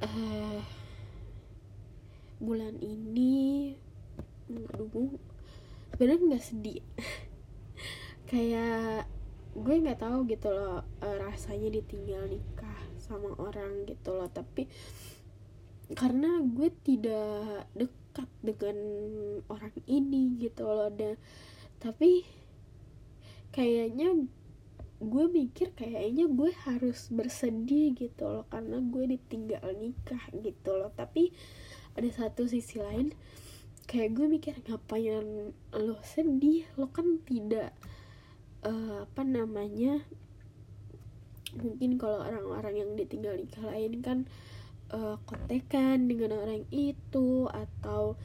uh, 0.03 0.61
bulan 2.41 2.81
ini 2.81 3.77
aduh 4.75 5.15
sebenarnya 5.95 6.27
nggak 6.27 6.45
sedih. 6.45 6.83
Kayak 8.31 9.07
gue 9.55 9.75
nggak 9.83 10.01
tahu 10.01 10.25
gitu 10.31 10.49
loh 10.49 10.87
uh, 11.03 11.17
rasanya 11.19 11.69
ditinggal 11.71 12.25
nikah 12.27 12.81
sama 12.99 13.37
orang 13.39 13.87
gitu 13.87 14.17
loh. 14.17 14.27
Tapi 14.33 14.67
karena 15.99 16.39
gue 16.43 16.71
tidak 16.87 17.67
dekat 17.75 18.29
dengan 18.43 18.79
orang 19.51 19.75
ini 19.91 20.39
gitu 20.39 20.67
loh 20.67 20.91
dan 20.91 21.19
tapi 21.81 22.23
kayaknya 23.51 24.15
gue 25.01 25.25
mikir 25.33 25.73
kayaknya 25.73 26.29
gue 26.29 26.53
harus 26.69 27.09
bersedih 27.09 27.97
gitu 27.97 28.29
loh 28.29 28.45
karena 28.53 28.85
gue 28.85 29.17
ditinggal 29.17 29.65
nikah 29.81 30.21
gitu 30.37 30.77
loh. 30.77 30.93
Tapi 30.93 31.33
ada 31.97 32.09
satu 32.13 32.45
sisi 32.45 32.77
lain 32.77 33.17
kayak 33.89 34.13
gue 34.13 34.27
mikir 34.29 34.55
ngapain 34.69 35.57
lo 35.73 35.97
sedih? 36.05 36.69
Lo 36.77 36.93
kan 36.93 37.17
tidak 37.25 37.73
uh, 38.61 39.09
apa 39.09 39.25
namanya 39.25 40.05
mungkin 41.57 41.97
kalau 41.97 42.21
orang-orang 42.21 42.85
yang 42.85 42.91
ditinggal 42.95 43.41
nikah 43.41 43.65
lain 43.73 44.05
kan 44.05 44.19
uh, 44.91 45.17
kontekan 45.27 46.11
dengan 46.11 46.35
orang 46.39 46.67
itu 46.75 47.47
atau 47.51 48.19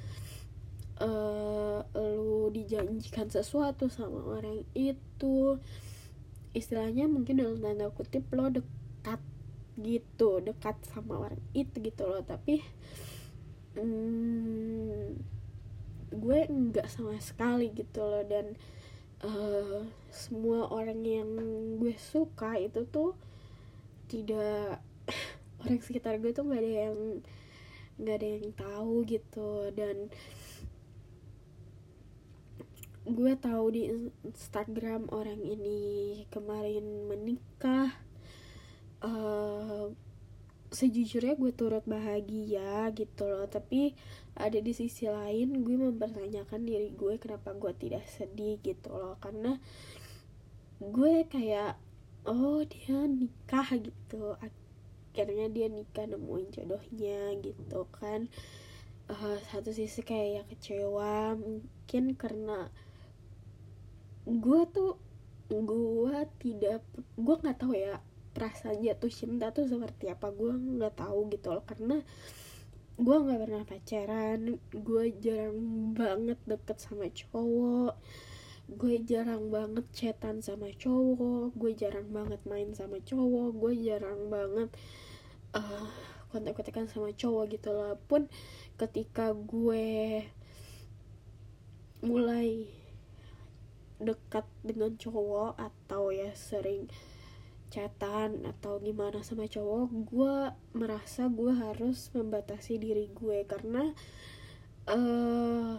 uh, 1.01 1.80
lu 1.95 2.49
dijanjikan 2.51 3.30
sesuatu 3.30 3.88
sama 3.89 4.39
orang 4.39 4.65
itu. 4.73 5.62
Istilahnya 6.56 7.12
mungkin 7.12 7.41
dalam 7.43 7.60
tanda 7.60 7.91
kutip 7.91 8.32
lo 8.32 8.47
dekat 8.47 9.19
gitu 9.75 10.39
dekat 10.39 10.80
sama 10.88 11.28
orang 11.28 11.41
itu 11.51 11.75
gitu 11.84 12.04
loh. 12.08 12.23
Tapi 12.23 12.63
hmm, 13.75 15.19
gue 16.15 16.39
enggak 16.47 16.88
sama 16.88 17.19
sekali 17.19 17.75
gitu 17.75 17.99
loh. 17.99 18.23
Dan 18.23 18.56
uh, 19.25 19.84
semua 20.08 20.71
orang 20.71 21.04
yang 21.04 21.30
gue 21.75 21.93
suka 21.99 22.56
itu 22.56 22.88
tuh 22.88 23.19
tidak 24.06 24.85
orang 25.65 25.82
sekitar 25.82 26.21
gue 26.21 26.30
tuh 26.30 26.45
nggak 26.45 26.62
ada 26.62 26.73
yang 26.86 26.97
nggak 27.97 28.15
ada 28.21 28.28
yang 28.38 28.47
tahu 28.54 28.93
gitu. 29.10 29.49
Dan 29.73 30.13
gue 33.06 33.34
tahu 33.38 33.65
di 33.73 33.89
Instagram 34.21 35.10
orang 35.10 35.41
ini 35.41 35.80
kemarin 36.30 37.10
menikah. 37.10 37.89
Uh, 39.01 39.93
sejujurnya 40.73 41.38
gue 41.38 41.51
turut 41.56 41.82
bahagia 41.89 42.93
gitu 42.93 43.25
loh. 43.25 43.49
Tapi 43.49 43.97
ada 44.38 44.60
di 44.62 44.71
sisi 44.75 45.10
lain 45.10 45.65
gue 45.65 45.75
mempertanyakan 45.80 46.62
diri 46.62 46.93
gue 46.93 47.17
kenapa 47.17 47.58
gue 47.58 47.73
tidak 47.73 48.06
sedih 48.06 48.62
gitu 48.62 48.93
loh. 48.93 49.17
Karena 49.17 49.58
gue 50.78 51.25
kayak 51.25 51.80
oh 52.25 52.65
dia 52.65 53.06
nikah 53.06 53.69
gitu 53.78 54.36
akhirnya 55.15 55.47
dia 55.47 55.71
nikah 55.71 56.04
nemuin 56.12 56.51
jodohnya 56.51 57.39
gitu 57.39 57.88
kan. 57.95 58.28
Uh, 59.08 59.39
satu 59.47 59.71
sisi 59.71 60.04
kayak 60.04 60.28
ya 60.28 60.43
kecewa 60.43 61.39
mungkin 61.39 62.19
karena 62.19 62.67
gue 64.28 64.62
tuh 64.75 64.99
gue 65.47 66.17
tidak 66.43 66.84
gue 67.15 67.36
nggak 67.39 67.63
tahu 67.63 67.80
ya 67.80 68.04
perasaan 68.36 68.84
jatuh 68.84 69.08
cinta 69.08 69.56
tuh 69.56 69.71
seperti 69.71 70.12
apa. 70.12 70.36
Gue 70.36 70.51
nggak 70.51 70.99
tahu 70.99 71.32
gitu 71.32 71.56
loh 71.56 71.63
karena 71.63 72.04
gue 72.99 73.15
nggak 73.15 73.39
pernah 73.39 73.63
pacaran. 73.63 74.60
Gue 74.75 75.15
jarang 75.23 75.95
banget 75.95 76.43
deket 76.43 76.84
sama 76.84 77.08
cowok 77.08 77.95
gue 78.65 78.95
jarang 79.06 79.54
banget 79.54 79.86
chatan 79.93 80.41
sama 80.41 80.73
cowok 80.73 81.54
gue 81.54 81.71
jarang 81.78 82.10
banget 82.10 82.41
main 82.49 82.73
sama 82.73 82.97
cowok 82.97 83.54
gue 83.54 83.73
jarang 83.86 84.28
banget 84.34 84.69
uh, 85.54 85.86
kontak-kontakan 86.34 86.89
sama 86.89 87.13
cowok 87.13 87.54
gitu 87.54 87.69
loh 87.71 87.95
pun 88.10 88.25
ketika 88.75 89.32
gue 89.32 90.25
mulai 92.01 92.69
dekat 94.01 94.43
dengan 94.62 94.93
cowok 94.99 95.56
atau 95.56 96.12
ya 96.12 96.36
sering 96.36 96.91
chatan 97.73 98.45
atau 98.45 98.78
gimana 98.80 99.19
sama 99.25 99.49
cowok 99.49 99.89
gue 100.08 100.36
merasa 100.78 101.28
gue 101.28 101.51
harus 101.51 102.12
membatasi 102.13 102.80
diri 102.80 103.12
gue. 103.12 103.43
Karena 103.43 103.91
uh, 104.91 105.75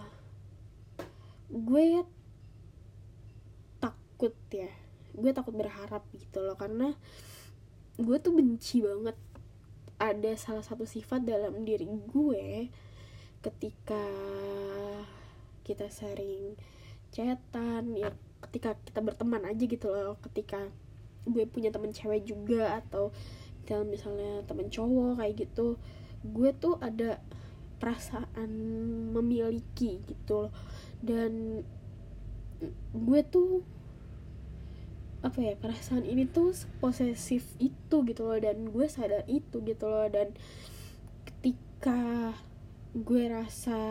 gue 1.48 1.84
takut 4.16 4.32
ya. 4.48 4.72
Gue 5.12 5.36
takut 5.36 5.52
berharap 5.52 6.08
gitu 6.16 6.40
loh 6.40 6.56
karena 6.56 6.96
gue 8.00 8.16
tuh 8.16 8.32
benci 8.32 8.80
banget 8.80 9.12
ada 10.00 10.32
salah 10.40 10.64
satu 10.64 10.88
sifat 10.88 11.20
dalam 11.28 11.68
diri 11.68 11.84
gue 11.84 12.72
ketika 13.44 14.04
kita 15.68 15.92
sering 15.92 16.56
chatan 17.12 17.92
ya 17.92 18.12
ketika 18.40 18.76
kita 18.88 19.04
berteman 19.04 19.44
aja 19.44 19.64
gitu 19.68 19.92
loh 19.92 20.16
ketika 20.24 20.72
gue 21.28 21.44
punya 21.48 21.68
temen 21.68 21.92
cewek 21.92 22.24
juga 22.24 22.80
atau 22.80 23.12
misalnya, 23.64 23.84
misalnya 23.84 24.32
temen 24.48 24.72
cowok 24.72 25.20
kayak 25.20 25.34
gitu 25.44 25.76
gue 26.24 26.50
tuh 26.56 26.80
ada 26.80 27.20
perasaan 27.76 28.48
memiliki 29.12 30.00
gitu 30.08 30.48
loh. 30.48 30.52
Dan 31.04 31.60
gue 32.96 33.20
tuh 33.28 33.75
apa 35.26 35.42
ya 35.42 35.58
perasaan 35.58 36.06
ini 36.06 36.22
tuh 36.30 36.54
posesif 36.78 37.42
itu 37.58 37.96
gitu 38.06 38.22
loh 38.22 38.38
dan 38.38 38.70
gue 38.70 38.86
sadar 38.86 39.26
itu 39.26 39.58
gitu 39.66 39.90
loh 39.90 40.06
dan 40.06 40.30
ketika 41.26 42.30
gue 42.94 43.26
rasa 43.26 43.82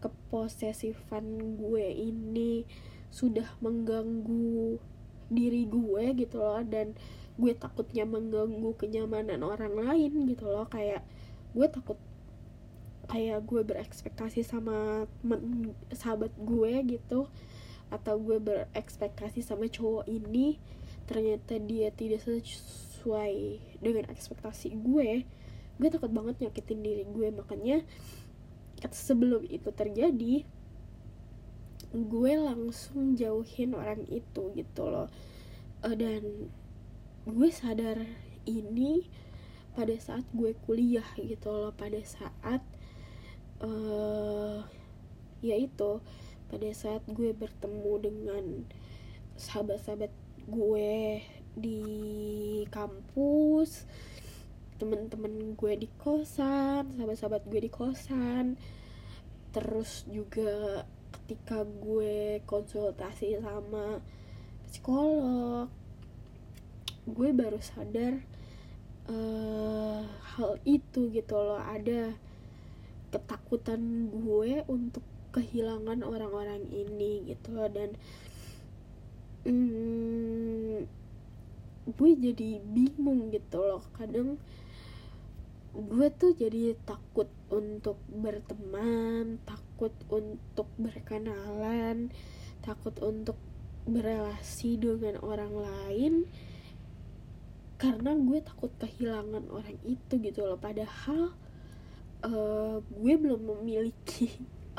keposesifan 0.00 1.60
gue 1.60 1.86
ini 1.92 2.64
sudah 3.12 3.44
mengganggu 3.60 4.80
diri 5.28 5.68
gue 5.68 6.16
gitu 6.16 6.40
loh 6.40 6.64
dan 6.64 6.96
gue 7.36 7.52
takutnya 7.52 8.08
mengganggu 8.08 8.72
kenyamanan 8.80 9.44
orang 9.44 9.76
lain 9.76 10.24
gitu 10.24 10.48
loh 10.48 10.64
kayak 10.72 11.04
gue 11.52 11.68
takut 11.68 12.00
kayak 13.12 13.44
gue 13.44 13.60
berekspektasi 13.60 14.40
sama 14.40 15.04
sahabat 15.92 16.32
gue 16.40 16.96
gitu 16.96 17.28
atau 17.90 18.16
gue 18.22 18.38
berekspektasi 18.38 19.42
sama 19.42 19.66
cowok 19.66 20.06
ini 20.06 20.62
ternyata 21.10 21.58
dia 21.58 21.90
tidak 21.90 22.22
sesuai 22.22 23.58
dengan 23.82 24.06
ekspektasi 24.06 24.78
gue 24.78 25.26
gue 25.80 25.88
takut 25.88 26.12
banget 26.12 26.36
nyakitin 26.44 26.84
diri 26.84 27.04
gue. 27.08 27.32
Makanya 27.32 27.80
sebelum 28.92 29.48
itu 29.48 29.72
terjadi 29.72 30.44
gue 31.90 32.32
langsung 32.36 33.16
jauhin 33.16 33.72
orang 33.72 34.04
itu 34.12 34.52
gitu 34.52 34.92
loh. 34.92 35.08
Uh, 35.80 35.96
dan 35.96 36.52
gue 37.24 37.48
sadar 37.48 38.04
ini 38.44 39.08
pada 39.72 39.96
saat 39.96 40.28
gue 40.36 40.52
kuliah 40.68 41.06
gitu 41.16 41.48
loh 41.48 41.72
pada 41.72 41.96
saat 42.04 42.60
uh, 43.64 44.60
ya 45.40 45.56
pada 46.50 46.66
saat 46.74 47.06
gue 47.06 47.30
bertemu 47.30 47.92
dengan 48.02 48.44
sahabat-sahabat 49.38 50.10
gue 50.50 51.22
di 51.54 51.82
kampus 52.74 53.86
temen-temen 54.82 55.54
gue 55.54 55.72
di 55.78 55.88
kosan 56.00 56.90
sahabat-sahabat 56.98 57.46
gue 57.46 57.60
di 57.62 57.70
kosan. 57.70 58.58
Terus 59.54 60.10
juga 60.10 60.82
ketika 61.14 61.62
gue 61.62 62.42
konsultasi 62.50 63.38
sama 63.38 64.02
psikolog 64.66 65.70
gue 67.06 67.28
baru 67.34 67.58
sadar 67.58 68.22
uh, 69.06 70.02
hal 70.34 70.58
itu 70.66 71.14
gitu 71.14 71.38
loh. 71.38 71.62
Ada 71.62 72.14
ketakutan 73.14 74.10
gue 74.10 74.66
untuk 74.66 75.02
kehilangan 75.30 76.02
orang-orang 76.02 76.66
ini 76.70 77.30
gitu. 77.30 77.54
Loh 77.54 77.70
dan 77.70 77.94
hmm, 79.46 80.86
gue 81.90 82.10
jadi 82.18 82.50
bingung 82.60 83.30
gitu 83.34 83.58
loh. 83.62 83.84
Kadang 83.96 84.36
gue 85.70 86.06
tuh 86.18 86.34
jadi 86.34 86.74
takut 86.82 87.30
untuk 87.46 88.02
berteman 88.10 89.38
takut 89.46 89.94
untuk 90.10 90.66
berkenalan 90.74 92.10
takut 92.58 92.90
untuk 92.98 93.38
berelasi 93.86 94.82
dengan 94.82 95.22
orang 95.22 95.54
lain 95.54 96.14
karena 97.80 98.12
gue 98.12 98.38
takut 98.44 98.68
kehilangan 98.76 99.48
orang 99.48 99.78
itu 99.88 100.20
gitu 100.20 100.44
loh. 100.44 100.60
Padahal 100.60 101.32
uh, 102.28 102.76
gue 102.84 103.14
belum 103.16 103.40
memiliki 103.40 104.28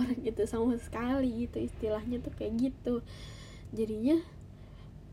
orang 0.01 0.21
itu 0.33 0.43
sama 0.49 0.75
sekali 0.81 1.45
gitu 1.47 1.61
istilahnya 1.61 2.19
tuh 2.19 2.33
kayak 2.33 2.53
gitu. 2.57 3.05
Jadinya 3.71 4.19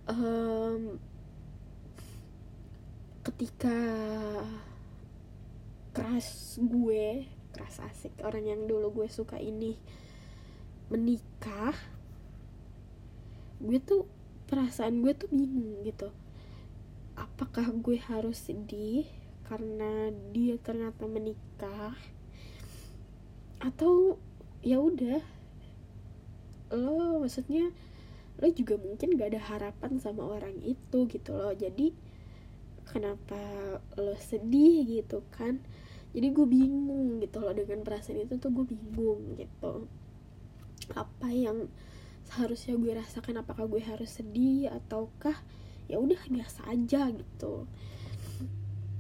um, 0.09 0.97
ketika 3.29 3.79
keras 5.93 6.57
gue 6.57 7.29
keras 7.53 7.83
asik 7.91 8.15
orang 8.25 8.49
yang 8.49 8.63
dulu 8.65 9.03
gue 9.03 9.09
suka 9.11 9.37
ini 9.37 9.77
menikah 10.89 11.75
gue 13.59 13.79
tuh 13.83 14.07
perasaan 14.49 15.05
gue 15.05 15.13
tuh 15.13 15.29
bingung 15.29 15.85
gitu. 15.85 16.09
Apakah 17.19 17.69
gue 17.75 17.99
harus 17.99 18.39
sedih 18.39 19.05
karena 19.45 20.15
dia 20.33 20.57
ternyata 20.63 21.05
menikah? 21.05 21.99
Atau 23.59 24.23
ya 24.69 24.79
udah. 24.85 25.25
Lo 26.69 27.25
maksudnya 27.25 27.73
lo 28.39 28.47
juga 28.53 28.77
mungkin 28.77 29.17
gak 29.17 29.33
ada 29.33 29.41
harapan 29.41 29.97
sama 29.97 30.29
orang 30.29 30.55
itu 30.61 31.09
gitu 31.09 31.33
loh. 31.33 31.57
Jadi 31.57 31.97
kenapa 32.85 33.41
lo 33.97 34.13
sedih 34.21 34.85
gitu 34.85 35.25
kan? 35.33 35.65
Jadi 36.13 36.29
gue 36.33 36.47
bingung 36.47 37.25
gitu 37.25 37.41
loh. 37.41 37.57
Dengan 37.57 37.81
perasaan 37.81 38.29
itu 38.29 38.37
tuh 38.37 38.53
gue 38.53 38.69
bingung 38.69 39.41
gitu. 39.41 39.89
Apa 40.93 41.33
yang 41.33 41.73
seharusnya 42.29 42.77
gue 42.77 42.93
rasakan? 42.97 43.41
Apakah 43.41 43.65
gue 43.69 43.81
harus 43.81 44.21
sedih 44.21 44.69
ataukah 44.69 45.37
ya 45.89 45.97
udah 45.97 46.21
biasa 46.29 46.69
aja 46.69 47.09
gitu. 47.09 47.65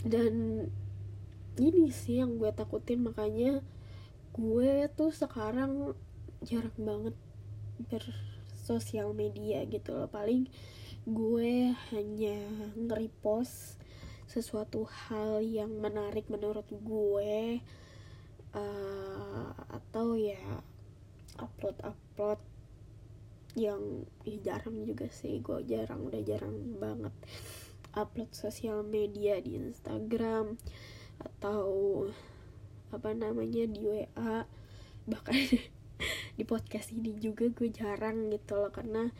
Dan 0.04 0.64
ini 1.60 1.92
sih 1.92 2.20
yang 2.20 2.36
gue 2.40 2.48
takutin. 2.52 3.04
Makanya 3.04 3.60
gue 4.38 4.86
tuh 4.94 5.10
sekarang 5.10 5.98
jarang 6.46 6.78
banget 6.78 7.16
bersosial 7.90 9.10
media 9.10 9.66
gitu 9.66 9.98
loh. 9.98 10.06
Paling 10.06 10.46
gue 11.02 11.74
hanya 11.90 12.38
nge-repost 12.78 13.82
sesuatu 14.30 14.86
hal 14.86 15.42
yang 15.42 15.74
menarik 15.82 16.30
menurut 16.30 16.70
gue 16.70 17.58
uh, 18.54 19.50
atau 19.74 20.14
ya 20.14 20.62
upload 21.42 21.80
upload 21.82 22.38
yang 23.58 24.06
ya 24.22 24.54
jarang 24.54 24.86
juga 24.86 25.10
sih. 25.10 25.42
Gue 25.42 25.66
jarang 25.66 26.06
udah 26.06 26.22
jarang 26.22 26.78
banget 26.78 27.14
upload 27.98 28.30
sosial 28.30 28.86
media 28.86 29.42
di 29.42 29.58
Instagram 29.58 30.54
atau 31.18 32.06
apa 32.92 33.12
namanya 33.12 33.68
di 33.68 33.82
WA 33.84 34.44
bahkan 35.08 35.36
di 36.38 36.44
podcast 36.44 36.94
ini 36.94 37.16
juga 37.18 37.48
gue 37.50 37.68
jarang 37.72 38.30
gitu 38.30 38.54
loh 38.54 38.70
karena 38.70 39.10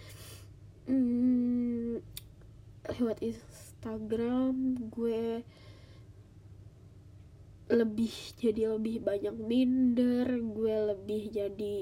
hmm, 0.86 2.00
lewat 2.98 3.18
Instagram 3.20 4.88
gue 4.88 5.42
lebih 7.68 8.14
jadi 8.40 8.72
lebih 8.80 9.04
banyak 9.04 9.36
minder 9.36 10.40
gue 10.40 10.76
lebih 10.96 11.22
jadi 11.28 11.76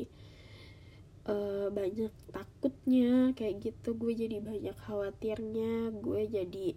uh, 1.31 1.69
banyak 1.71 2.11
takutnya 2.31 3.35
kayak 3.35 3.71
gitu. 3.71 3.95
Gue 3.95 4.15
jadi 4.15 4.43
banyak 4.43 4.75
khawatirnya 4.87 5.95
gue 5.95 6.23
jadi 6.27 6.69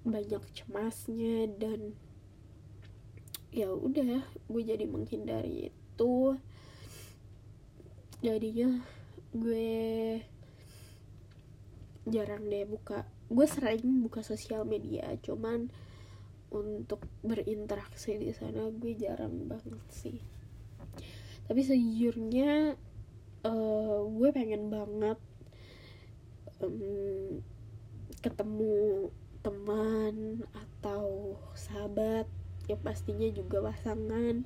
banyak 0.00 0.44
cemasnya 0.56 1.48
dan 1.60 1.92
ya 3.50 3.70
udah 3.70 4.22
gue 4.26 4.62
jadi 4.62 4.84
menghindari 4.86 5.70
itu. 5.74 6.38
Jadinya 8.20 8.80
gue 9.30 10.20
jarang 12.08 12.48
deh 12.48 12.66
buka 12.66 13.06
gue 13.30 13.46
sering 13.46 14.02
buka 14.02 14.26
sosial 14.26 14.66
media 14.66 15.06
cuman 15.22 15.70
untuk 16.50 17.06
berinteraksi 17.22 18.18
di 18.18 18.34
sana 18.34 18.74
gue 18.74 18.92
jarang 18.98 19.46
banget 19.46 19.86
sih. 19.90 20.18
Tapi 21.46 21.60
sejujurnya 21.62 22.74
uh, 23.46 24.00
gue 24.06 24.28
pengen 24.34 24.70
banget 24.70 25.18
um, 26.62 27.38
ketemu 28.20 29.08
teman 29.40 30.44
atau 30.52 31.34
sahabat 31.56 32.28
yang 32.66 32.80
pastinya 32.84 33.28
juga 33.32 33.62
pasangan 33.64 34.44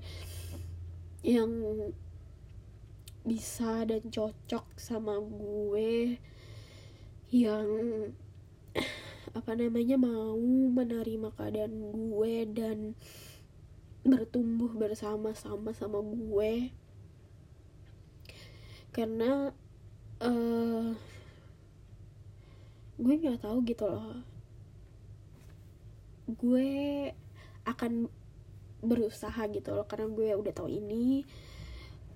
yang 1.25 1.51
bisa 3.25 3.89
dan 3.89 4.05
cocok 4.13 4.69
sama 4.77 5.17
gue 5.17 6.21
yang 7.33 7.67
apa 9.35 9.57
namanya 9.57 9.97
mau 9.97 10.39
menerima 10.71 11.33
keadaan 11.33 11.73
gue 11.91 12.35
dan 12.53 12.79
bertumbuh 14.05 14.71
bersama-sama 14.77 15.73
sama 15.73 16.05
gue. 16.05 16.71
Karena 18.95 19.51
uh, 20.23 20.93
gue 23.01 23.15
nggak 23.19 23.43
tahu 23.43 23.59
gitu 23.67 23.89
loh. 23.89 24.23
Gue 26.29 27.11
akan 27.65 28.09
berusaha 28.85 29.49
gitu 29.49 29.73
loh 29.73 29.89
karena 29.89 30.13
gue 30.13 30.29
udah 30.37 30.53
tahu 30.53 30.69
ini 30.69 31.25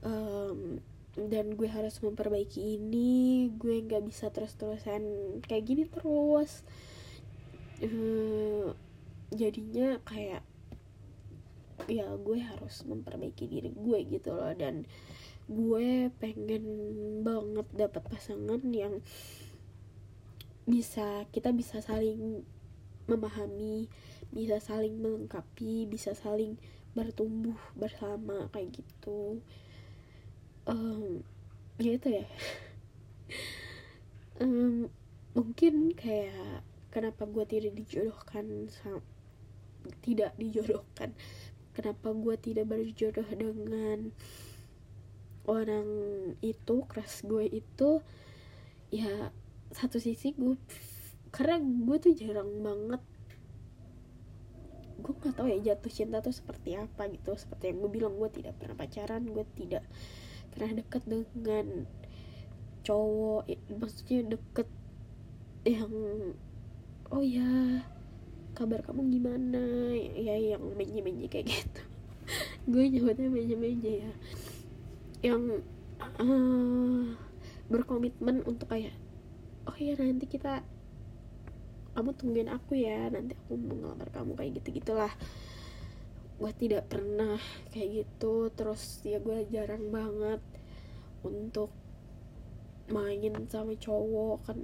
um, 0.04 0.78
dan 1.16 1.56
gue 1.58 1.66
harus 1.66 1.98
memperbaiki 1.98 2.78
ini 2.78 3.50
gue 3.56 3.82
nggak 3.82 4.04
bisa 4.06 4.30
terus-terusan 4.30 5.02
kayak 5.42 5.64
gini 5.66 5.84
terus. 5.90 6.62
Uh, 7.78 8.74
jadinya 9.34 9.98
kayak 10.06 10.42
ya 11.86 12.10
gue 12.18 12.38
harus 12.42 12.84
memperbaiki 12.84 13.46
diri 13.46 13.70
gue 13.70 13.98
gitu 14.06 14.34
loh 14.34 14.50
dan 14.54 14.84
gue 15.48 16.12
pengen 16.20 16.64
banget 17.24 17.66
dapat 17.72 18.02
pasangan 18.04 18.60
yang 18.68 19.00
bisa 20.68 21.24
kita 21.32 21.48
bisa 21.54 21.80
saling 21.80 22.44
memahami 23.08 23.88
bisa 24.28 24.60
saling 24.60 25.00
melengkapi 25.00 25.88
bisa 25.88 26.12
saling 26.12 26.60
bertumbuh 26.92 27.56
bersama 27.78 28.48
kayak 28.52 28.82
gitu. 28.82 29.40
Um, 30.68 31.24
ya 31.80 31.96
itu 31.96 32.08
ya. 32.22 32.26
Um, 34.38 34.86
mungkin 35.34 35.98
kayak 35.98 36.62
kenapa 36.94 37.26
gue 37.26 37.42
tidak 37.42 37.74
dijodohkan 37.74 38.70
sama 38.70 39.02
tidak 39.98 40.30
dijodohkan. 40.38 41.10
Kenapa 41.74 42.14
gue 42.14 42.38
tidak 42.38 42.70
berjodoh 42.70 43.26
dengan 43.34 44.14
orang 45.50 45.88
itu 46.38 46.86
keras 46.86 47.26
gue 47.26 47.50
itu? 47.50 47.98
Ya 48.94 49.34
satu 49.74 49.98
sisi 49.98 50.38
gue 50.38 50.54
karena 51.28 51.60
gue 51.60 51.96
tuh 51.98 52.14
jarang 52.16 52.62
banget 52.64 53.02
gue 54.98 55.14
nggak 55.14 55.34
tahu 55.38 55.46
ya 55.46 55.58
jatuh 55.72 55.92
cinta 55.92 56.18
tuh 56.18 56.34
seperti 56.34 56.74
apa 56.74 57.06
gitu. 57.10 57.34
Seperti 57.38 57.70
yang 57.72 57.78
gue 57.82 57.90
bilang 57.90 58.14
gue 58.18 58.30
tidak 58.30 58.58
pernah 58.58 58.76
pacaran 58.76 59.22
gue 59.24 59.44
tidak 59.54 59.84
pernah 60.50 60.70
deket 60.78 61.02
dengan 61.06 61.66
cowok. 62.82 63.42
Maksudnya 63.78 64.18
deket 64.36 64.68
yang 65.66 65.92
oh 67.08 67.24
ya 67.24 67.82
kabar 68.58 68.82
kamu 68.82 69.06
gimana? 69.14 69.62
Ya 70.18 70.34
yang 70.34 70.64
menye 70.74 71.00
menye 71.00 71.30
kayak 71.30 71.46
gitu. 71.52 71.82
Gue 72.72 72.90
nyebutnya 72.90 73.30
menye 73.30 73.56
menye 73.56 73.92
ya. 74.04 74.12
Yang 75.22 75.62
uh, 76.18 77.14
berkomitmen 77.68 78.42
untuk 78.48 78.72
kayak 78.72 78.96
oh 79.68 79.76
ya 79.76 79.94
nanti 80.00 80.24
kita 80.24 80.64
kamu 81.98 82.14
tungguin 82.14 82.46
aku 82.46 82.78
ya 82.78 83.10
nanti 83.10 83.34
aku 83.34 83.58
mau 83.58 83.74
ngelamar 83.74 84.08
kamu 84.14 84.38
kayak 84.38 84.62
gitu 84.62 84.78
gitulah 84.78 85.10
gue 86.38 86.52
tidak 86.54 86.86
pernah 86.86 87.34
kayak 87.74 88.06
gitu 88.06 88.54
terus 88.54 89.02
ya 89.02 89.18
gue 89.18 89.42
jarang 89.50 89.90
banget 89.90 90.38
untuk 91.26 91.74
main 92.94 93.34
sama 93.50 93.74
cowok 93.74 94.38
kan 94.46 94.58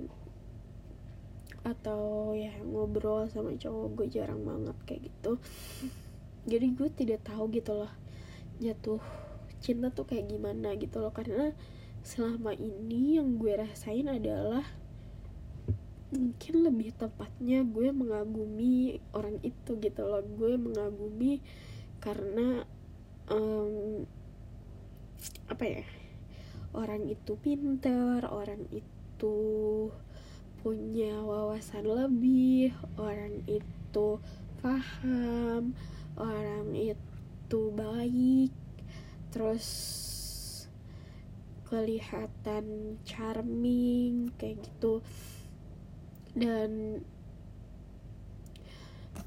atau 1.64 2.37
ya 2.37 2.53
ngobrol 2.61 3.25
sama 3.33 3.57
cowok 3.57 3.88
gue 3.97 4.07
jarang 4.20 4.44
banget 4.44 4.77
kayak 4.85 5.09
gitu. 5.09 5.40
Jadi 6.44 6.66
gue 6.77 6.88
tidak 6.92 7.25
tahu 7.25 7.49
gitu 7.57 7.73
loh 7.73 7.92
jatuh 8.61 9.01
cinta 9.64 9.88
tuh 9.88 10.05
kayak 10.05 10.29
gimana 10.29 10.77
gitu 10.77 11.01
loh. 11.01 11.11
Karena 11.11 11.57
selama 12.05 12.53
ini 12.53 13.16
yang 13.16 13.40
gue 13.40 13.57
rasain 13.57 14.12
adalah 14.12 14.64
mungkin 16.14 16.55
lebih 16.62 16.94
tepatnya 16.94 17.66
gue 17.66 17.90
mengagumi 17.90 19.03
orang 19.11 19.42
itu 19.42 19.77
gitu 19.83 20.03
loh. 20.07 20.22
Gue 20.22 20.55
mengagumi 20.55 21.42
karena 21.98 22.62
um, 23.29 24.07
apa 25.50 25.64
ya 25.66 25.85
orang 26.74 27.07
itu 27.11 27.35
pintar 27.38 28.27
orang 28.31 28.64
itu 28.70 29.37
punya 30.64 31.20
wawasan 31.20 31.85
lebih 31.85 32.72
orang 32.96 33.44
itu 33.44 34.22
paham 34.62 35.74
orang 36.16 36.72
itu 36.72 37.61
baik. 37.74 38.53
Terus 39.35 39.66
kelihatan 41.74 42.96
charming 43.03 44.31
kayak 44.38 44.62
gitu 44.62 45.03
dan 46.35 47.01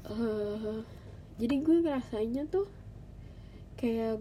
uh, 0.08 0.84
jadi 1.40 1.54
gue 1.64 1.76
ngerasanya 1.84 2.48
tuh 2.52 2.68
kayak 3.78 4.20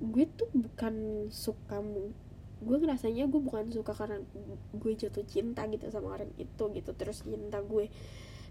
gue 0.00 0.24
tuh 0.36 0.48
bukan 0.52 1.26
suka 1.32 1.80
gue 2.56 2.76
ngerasanya 2.80 3.28
gue 3.28 3.40
bukan 3.40 3.68
suka 3.68 3.92
karena 3.92 4.20
gue 4.72 4.92
jatuh 4.96 5.24
cinta 5.28 5.68
gitu 5.68 5.88
sama 5.92 6.16
orang 6.16 6.32
itu 6.40 6.64
gitu. 6.72 6.90
Terus 6.96 7.20
cinta 7.24 7.60
gue 7.60 7.92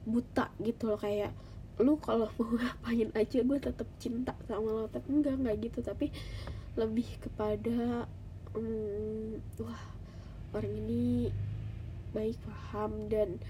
buta 0.06 0.54
gitu 0.62 0.94
loh 0.94 1.00
kayak 1.02 1.34
lu 1.82 2.00
kalau 2.00 2.30
mau 2.40 2.56
ngapain 2.62 3.10
aja 3.18 3.40
gue 3.42 3.58
tetap 3.60 3.90
cinta 3.98 4.32
sama 4.46 4.70
lo 4.72 4.86
tapi 4.90 5.10
enggak 5.10 5.36
enggak 5.42 5.56
gitu. 5.70 5.80
Tapi 5.82 6.14
lebih 6.78 7.08
kepada 7.18 8.06
um, 8.54 9.42
wah 9.58 9.84
orang 10.54 10.74
ini 10.86 11.34
baik 12.16 12.40
paham 12.48 13.12
dan 13.12 13.44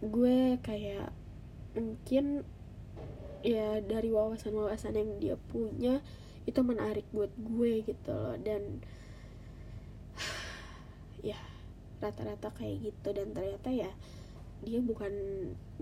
gue 0.00 0.56
kayak 0.64 1.12
mungkin 1.76 2.48
ya 3.44 3.84
dari 3.84 4.08
wawasan-wawasan 4.08 4.96
yang 4.96 5.10
dia 5.20 5.36
punya 5.52 6.00
itu 6.48 6.60
menarik 6.64 7.04
buat 7.12 7.30
gue 7.36 7.84
gitu 7.84 8.10
loh 8.16 8.40
dan 8.40 8.80
ya 11.30 11.36
rata-rata 12.00 12.48
kayak 12.56 12.90
gitu 12.92 13.12
dan 13.12 13.36
ternyata 13.36 13.68
ya 13.68 13.92
dia 14.64 14.80
bukan 14.80 15.12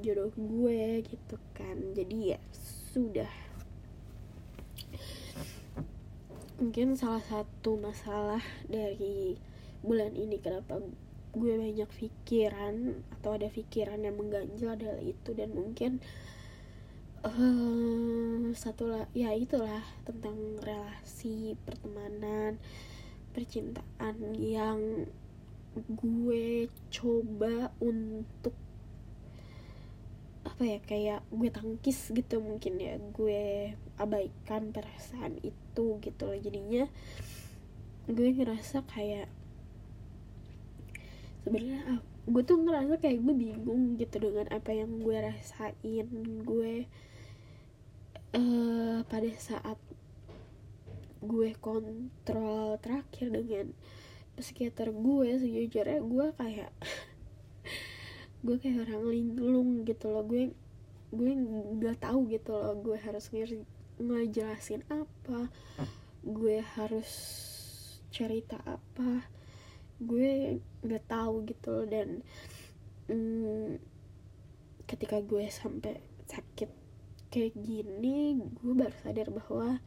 jodoh 0.02 0.34
gue 0.34 1.04
gitu 1.06 1.36
kan. 1.54 1.78
Jadi 1.94 2.34
ya 2.34 2.40
sudah. 2.90 3.30
Mungkin 6.58 6.94
salah 6.98 7.22
satu 7.22 7.78
masalah 7.78 8.42
dari 8.66 9.38
bulan 9.84 10.16
ini 10.16 10.40
kenapa 10.40 10.80
gue 11.34 11.58
banyak 11.58 11.90
pikiran 11.90 13.02
atau 13.18 13.34
ada 13.34 13.50
pikiran 13.50 13.98
yang 13.98 14.14
mengganjal 14.14 14.78
adalah 14.78 15.02
itu. 15.02 15.34
Dan 15.34 15.50
mungkin 15.52 15.98
uh, 17.26 18.54
satu 18.54 18.86
lah 18.86 19.04
ya 19.12 19.34
itulah 19.34 19.82
tentang 20.06 20.38
relasi 20.62 21.58
pertemanan 21.66 22.62
percintaan 23.34 24.38
yang 24.38 25.10
gue 25.74 26.70
coba 26.94 27.74
untuk 27.82 28.54
apa 30.46 30.62
ya 30.62 30.78
kayak 30.86 31.20
gue 31.34 31.50
tangkis 31.50 32.14
gitu 32.14 32.38
mungkin 32.38 32.78
ya. 32.78 32.94
Gue 33.10 33.74
abaikan 33.98 34.70
perasaan 34.70 35.42
itu 35.42 35.98
gitu 35.98 36.22
loh. 36.30 36.38
Jadinya 36.38 36.86
gue 38.06 38.28
ngerasa 38.36 38.86
kayak 38.86 39.26
sebenarnya 41.44 42.00
gue 42.24 42.42
tuh 42.42 42.56
ngerasa 42.56 42.96
kayak 42.98 43.20
gue 43.20 43.34
bingung 43.36 44.00
gitu 44.00 44.16
dengan 44.16 44.48
apa 44.48 44.70
yang 44.72 44.98
gue 45.04 45.16
rasain. 45.20 46.08
Gue 46.42 46.88
uh, 48.32 49.04
pada 49.04 49.30
saat 49.36 49.78
gue 51.24 51.56
kontrol 51.60 52.80
terakhir 52.80 53.32
dengan 53.32 53.72
psikiater 54.34 54.90
gue 54.90 55.28
sejujurnya 55.38 56.00
gue 56.02 56.26
kayak 56.34 56.72
gue 58.44 58.56
kayak 58.58 58.88
orang 58.88 59.04
linglung 59.12 59.70
gitu 59.84 60.08
loh. 60.08 60.24
Gue 60.24 60.56
gue 61.14 61.32
nggak 61.78 62.02
tahu 62.02 62.26
gitu 62.26 62.58
loh 62.58 62.74
gue 62.82 62.98
harus 62.98 63.30
ngejelasin 64.02 64.82
apa 64.90 65.46
gue 66.26 66.58
harus 66.74 67.10
cerita 68.10 68.58
apa 68.66 69.30
gue 70.02 70.58
nggak 70.82 71.04
tahu 71.06 71.46
gitu 71.46 71.86
dan 71.86 72.22
mm, 73.10 73.78
ketika 74.84 75.22
gue 75.22 75.46
sampai 75.48 76.02
sakit 76.26 76.70
kayak 77.34 77.54
gini 77.58 78.38
gue 78.38 78.72
baru 78.74 78.94
sadar 79.02 79.28
bahwa 79.34 79.82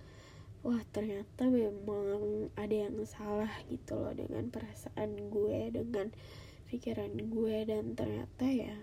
wah 0.67 0.83
ternyata 0.91 1.47
memang 1.47 2.51
ada 2.59 2.75
yang 2.75 2.99
salah 3.07 3.47
gitu 3.71 3.95
loh 3.95 4.11
dengan 4.11 4.51
perasaan 4.51 5.31
gue 5.31 5.71
dengan 5.71 6.11
pikiran 6.67 7.15
gue. 7.15 7.63
Dan 7.63 7.95
ternyata 7.95 8.45
ya 8.51 8.75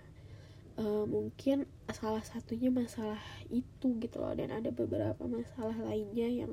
uh, 0.81 1.05
mungkin 1.05 1.69
salah 1.93 2.25
satunya 2.25 2.73
masalah 2.73 3.21
itu 3.53 4.01
gitu 4.01 4.17
loh. 4.17 4.33
Dan 4.33 4.49
ada 4.49 4.73
beberapa 4.73 5.29
masalah 5.29 5.77
lainnya 5.85 6.29
yang 6.47 6.53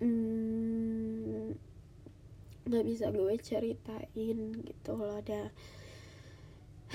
hmm, 0.00 1.52
nggak 2.66 2.84
bisa 2.86 3.14
gue 3.14 3.34
ceritain 3.38 4.38
gitu 4.66 4.90
loh 4.98 5.22
ada 5.22 5.54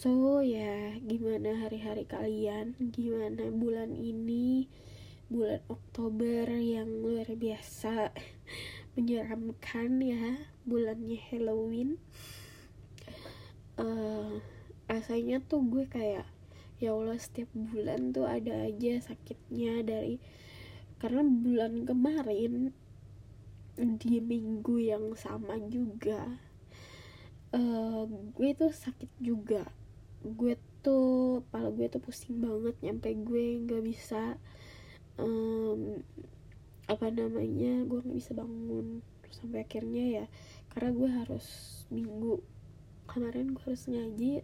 so 0.00 0.40
ya 0.40 0.96
gimana 1.04 1.60
hari-hari 1.60 2.08
kalian? 2.08 2.72
Gimana 2.92 3.52
bulan 3.52 3.92
ini? 3.92 4.64
Bulan 5.28 5.60
Oktober 5.68 6.48
yang 6.56 6.88
luar 7.04 7.28
biasa 7.36 8.12
menyeramkan 8.96 10.00
ya 10.00 10.40
bulannya 10.64 11.20
Halloween. 11.28 12.00
Uh, 13.76 14.40
rasanya 14.88 15.40
tuh 15.44 15.64
gue 15.64 15.84
kayak 15.88 16.28
ya 16.80 16.96
Allah 16.96 17.20
setiap 17.20 17.48
bulan 17.52 18.12
tuh 18.12 18.24
ada 18.24 18.68
aja 18.68 19.00
sakitnya 19.04 19.84
dari 19.84 20.16
karena 20.96 21.24
bulan 21.24 21.84
kemarin 21.84 22.72
di 23.76 24.20
minggu 24.20 24.76
yang 24.76 25.16
sama 25.16 25.56
juga 25.68 26.52
uh, 27.52 28.04
gue 28.08 28.50
tuh 28.56 28.72
sakit 28.72 29.10
juga. 29.20 29.68
Gue 30.24 30.56
tuh 30.82 31.44
kepala 31.46 31.70
gue 31.70 31.86
tuh 31.86 32.02
pusing 32.02 32.42
banget 32.42 32.74
nyampe 32.82 33.14
gue 33.14 33.62
nggak 33.62 33.82
bisa 33.86 34.34
um, 35.20 36.02
apa 36.90 37.06
namanya 37.14 37.86
gue 37.86 37.98
nggak 38.02 38.18
bisa 38.18 38.32
bangun 38.34 39.04
sampai 39.30 39.64
akhirnya 39.64 40.04
ya. 40.22 40.24
Karena 40.72 40.90
gue 40.96 41.08
harus 41.08 41.46
minggu. 41.92 42.40
Kemarin 43.06 43.52
gue 43.52 43.64
harus 43.64 43.86
ngaji 43.86 44.42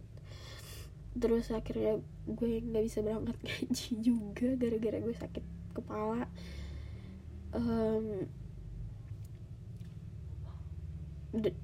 terus 1.17 1.49
akhirnya 1.49 1.97
gue 2.29 2.61
nggak 2.69 2.85
bisa 2.85 3.01
berangkat 3.01 3.33
ngaji 3.45 3.87
juga 3.97 4.47
gara-gara 4.55 4.97
gue 5.01 5.15
sakit 5.17 5.45
kepala. 5.73 6.29
Um, 7.49 8.29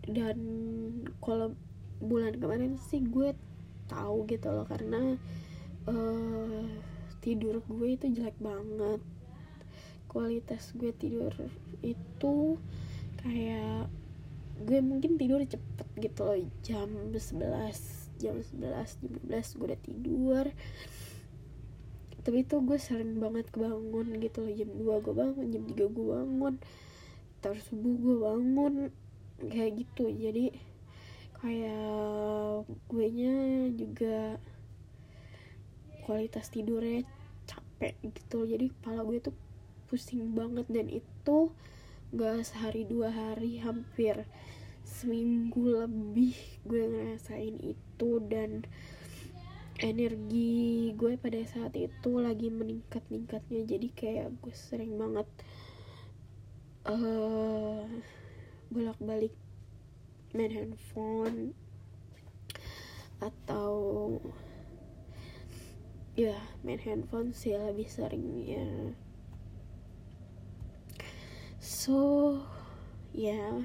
dan 0.05 0.37
kalau 1.17 1.57
bulan 1.97 2.37
kemarin 2.37 2.77
sih 2.77 3.01
gue 3.01 3.33
tahu 3.89 4.29
gitu 4.29 4.53
loh 4.53 4.65
karena 4.69 5.17
uh, 5.89 6.65
tidur 7.21 7.61
gue 7.65 7.97
itu 7.97 8.05
jelek 8.13 8.37
banget. 8.37 9.01
Kualitas 10.05 10.71
gue 10.77 10.93
tidur 10.93 11.33
itu 11.81 12.61
kayak 13.25 13.89
gue 14.55 14.79
mungkin 14.79 15.19
tidur 15.19 15.43
cepet 15.43 15.87
gitu 15.99 16.21
loh 16.23 16.39
jam 16.63 16.87
11 17.11 18.21
jam 18.21 18.35
11 18.39 19.01
jam 19.01 19.11
12 19.27 19.57
gue 19.57 19.65
udah 19.65 19.81
tidur. 19.81 20.45
Tapi 22.25 22.41
itu 22.41 22.55
gue 22.57 22.77
sering 22.81 23.21
banget 23.21 23.49
kebangun 23.49 24.17
gitu 24.21 24.45
loh 24.45 24.53
jam 24.53 24.69
2 24.77 25.05
gue 25.05 25.13
bangun 25.13 25.45
jam 25.49 25.63
3 25.65 25.73
gue 25.73 26.05
bangun 26.05 26.55
terus 27.45 27.61
subuh 27.69 27.93
gue 28.01 28.15
bangun 28.25 28.73
kayak 29.39 29.83
gitu. 29.83 30.11
Jadi 30.11 30.55
kayak 31.39 32.65
gue 32.89 33.07
nya 33.13 33.35
juga 33.75 34.39
kualitas 36.07 36.49
tidurnya 36.49 37.05
capek 37.45 37.93
gitu. 38.01 38.47
Jadi 38.47 38.71
kepala 38.71 39.03
gue 39.03 39.19
tuh 39.19 39.35
pusing 39.85 40.33
banget 40.33 40.65
dan 40.69 40.87
itu 40.89 41.51
gak 42.15 42.47
sehari 42.47 42.87
dua 42.87 43.11
hari 43.11 43.59
hampir 43.59 44.25
seminggu 44.85 45.85
lebih 45.85 46.37
gue 46.65 46.83
ngerasain 46.87 47.57
itu. 47.61 48.09
Dan 48.25 48.65
energi 49.75 50.95
gue 50.95 51.19
pada 51.19 51.43
saat 51.43 51.75
itu 51.75 52.11
lagi 52.15 52.47
meningkat-ningkatnya. 52.47 53.67
Jadi 53.67 53.87
kayak 53.91 54.39
gue 54.39 54.55
sering 54.55 54.95
banget 54.95 55.27
uh, 56.87 57.83
bolak-balik 58.75 59.31
main 60.35 60.51
handphone 60.51 61.55
atau 63.23 63.71
ya 66.19 66.35
main 66.67 66.83
handphone 66.83 67.31
sih 67.31 67.55
lebih 67.55 67.87
seringnya. 67.87 68.91
So 71.63 72.35
ya 73.15 73.63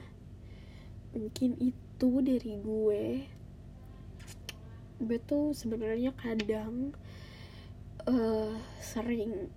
mungkin 1.10 1.58
itu 1.58 2.08
dari 2.22 2.54
gue. 2.62 3.04
Gue 5.02 5.18
tuh 5.26 5.50
sebenarnya 5.50 6.14
kadang 6.14 6.94
uh, 8.06 8.54
sering 8.78 9.50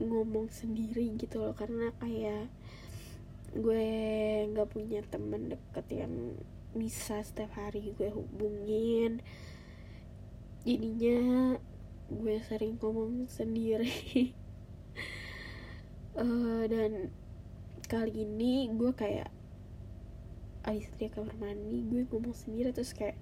ngomong 0.00 0.50
sendiri 0.50 1.12
gitu 1.14 1.38
loh 1.38 1.54
karena 1.54 1.92
kayak 2.02 2.50
gue 3.54 3.86
nggak 4.50 4.70
punya 4.74 5.00
temen 5.06 5.54
deket 5.54 5.86
yang 5.94 6.34
bisa 6.74 7.22
setiap 7.22 7.54
hari 7.54 7.94
gue 7.94 8.10
hubungin. 8.10 9.22
Jadinya 10.66 11.54
gue 12.10 12.36
sering 12.42 12.74
ngomong 12.82 13.30
sendiri. 13.30 14.34
Uh, 16.18 16.66
dan 16.72 17.14
kali 17.86 18.26
ini 18.26 18.66
gue 18.74 18.90
kayak 18.90 19.30
abis 20.64 20.88
dari 20.96 21.12
kamar 21.12 21.36
mandi 21.36 21.84
gue 21.84 22.08
ngomong 22.08 22.32
sendiri 22.32 22.72
terus 22.72 22.96
kayak 22.96 23.20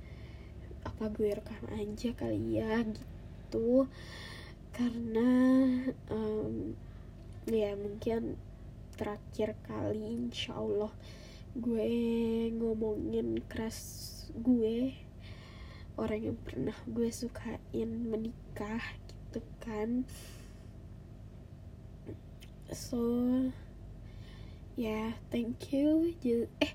apa 0.87 1.11
gue 1.13 1.29
rekam 1.29 1.65
aja 1.77 2.11
kali 2.17 2.57
ya? 2.57 2.81
Gitu. 2.89 3.85
Karena 4.73 5.29
um, 6.09 6.73
ya 7.45 7.77
mungkin 7.77 8.41
terakhir 8.97 9.57
kali 9.67 10.29
insya 10.29 10.57
Allah 10.57 10.93
gue 11.53 11.89
ngomongin 12.57 13.45
keras 13.45 14.09
gue 14.33 14.97
orang 16.01 16.21
yang 16.33 16.39
pernah 16.41 16.77
gue 16.89 17.09
sukain 17.13 17.91
menikah 18.09 18.81
gitu 18.97 19.45
kan. 19.61 20.09
So 22.73 23.01
ya 24.81 24.89
yeah, 24.89 25.09
thank 25.29 25.73
you. 25.77 26.17
Eh 26.61 26.73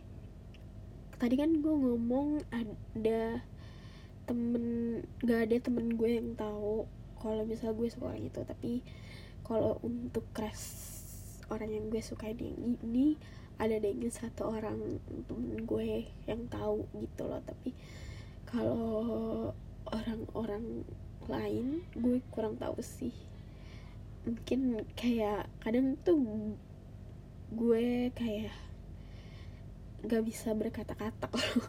tadi 1.17 1.33
kan 1.33 1.57
gue 1.57 1.73
ngomong 1.73 2.45
ada 2.53 3.41
temen 4.29 4.65
gak 5.25 5.49
ada 5.49 5.57
temen 5.57 5.97
gue 5.97 6.21
yang 6.21 6.37
tahu 6.37 6.85
kalau 7.17 7.41
misal 7.47 7.73
gue 7.73 7.89
suka 7.89 8.13
orang 8.13 8.29
itu 8.29 8.41
tapi 8.45 8.85
kalau 9.41 9.81
untuk 9.81 10.27
keras 10.35 10.96
orang 11.49 11.71
yang 11.71 11.85
gue 11.87 12.01
suka 12.03 12.31
yang 12.31 12.77
ini 12.83 13.15
ada 13.57 13.81
dengin 13.81 14.13
satu 14.13 14.53
orang 14.53 15.01
temen 15.25 15.65
gue 15.65 16.05
yang 16.29 16.45
tahu 16.47 16.85
gitu 16.93 17.25
loh. 17.25 17.41
Tapi 17.41 17.73
kalau 18.45 19.51
orang-orang 19.89 20.85
lain 21.27 21.83
gue 21.97 22.21
kurang 22.31 22.55
tahu 22.55 22.79
sih. 22.79 23.13
Mungkin 24.27 24.83
kayak 24.93 25.49
kadang 25.63 25.97
tuh 26.03 26.53
gue 27.51 28.11
kayak 28.13 28.53
gak 30.05 30.23
bisa 30.23 30.53
berkata-kata 30.53 31.31
kalau 31.35 31.63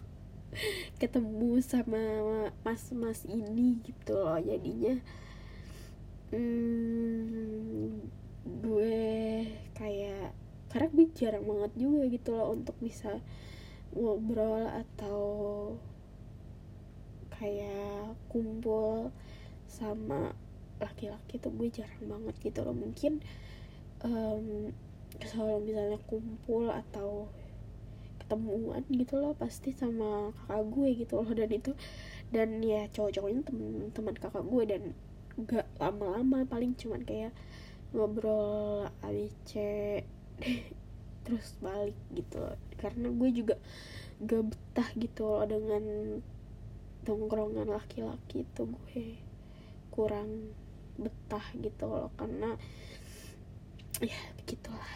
ketemu 1.01 1.63
sama 1.63 2.03
mas-mas 2.67 3.25
ini 3.25 3.81
gitu 3.83 4.19
loh 4.19 4.37
jadinya. 4.43 5.01
Hmm, 6.29 8.05
gue 8.49 8.97
kayak 9.77 10.33
karena 10.69 10.89
gue 10.93 11.07
jarang 11.17 11.45
banget 11.49 11.73
juga 11.77 12.03
gitu 12.09 12.31
loh 12.37 12.53
untuk 12.53 12.77
bisa 12.81 13.21
ngobrol 13.97 14.69
atau 14.69 15.21
kayak 17.33 18.19
kumpul 18.29 19.15
sama 19.71 20.35
laki-laki 20.83 21.39
tuh 21.39 21.55
gue 21.55 21.69
jarang 21.71 22.05
banget 22.05 22.35
gitu 22.43 22.61
loh. 22.67 22.75
Mungkin 22.75 23.23
um, 24.05 24.75
kalau 25.23 25.63
misalnya 25.63 25.99
kumpul 26.05 26.69
atau 26.69 27.31
ketemuan 28.21 28.85
gitu 28.93 29.17
loh 29.17 29.33
pasti 29.39 29.73
sama 29.73 30.35
kakak 30.35 30.65
gue 30.69 30.89
gitu 31.07 31.15
loh. 31.23 31.31
Dan 31.33 31.51
itu 31.55 31.73
dan 32.29 32.61
ya 32.61 32.91
cowok-cowoknya 32.93 33.43
teman-teman 33.47 34.15
kakak 34.19 34.45
gue 34.45 34.63
dan 34.69 34.83
gak 35.49 35.67
lama-lama 35.79 36.43
paling 36.45 36.75
cuman 36.75 37.07
kayak 37.07 37.33
ngobrol 37.93 38.89
ABC 39.01 39.53
terus 41.25 41.57
balik 41.61 41.97
gitu 42.13 42.41
loh. 42.41 42.57
karena 42.81 43.13
gue 43.13 43.31
juga 43.33 43.57
gak 44.25 44.45
betah 44.49 44.89
gitu 44.97 45.23
loh 45.29 45.45
dengan 45.45 45.85
tongkrongan 47.05 47.69
laki-laki 47.69 48.45
itu 48.45 48.63
gue 48.65 49.05
kurang 49.93 50.53
betah 50.99 51.45
gitu 51.57 51.85
loh 51.87 52.11
karena 52.19 52.59
ya 54.03 54.19
begitulah 54.41 54.95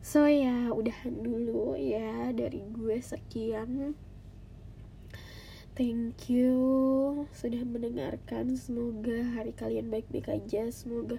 so 0.00 0.24
ya 0.26 0.72
udahan 0.72 1.14
dulu 1.20 1.76
ya 1.76 2.32
dari 2.34 2.64
gue 2.64 2.96
sekian 3.00 3.94
Thank 5.80 6.28
you 6.28 7.24
sudah 7.32 7.64
mendengarkan. 7.64 8.52
Semoga 8.52 9.24
hari 9.32 9.56
kalian 9.56 9.88
baik-baik 9.88 10.28
aja. 10.28 10.68
Semoga 10.68 11.16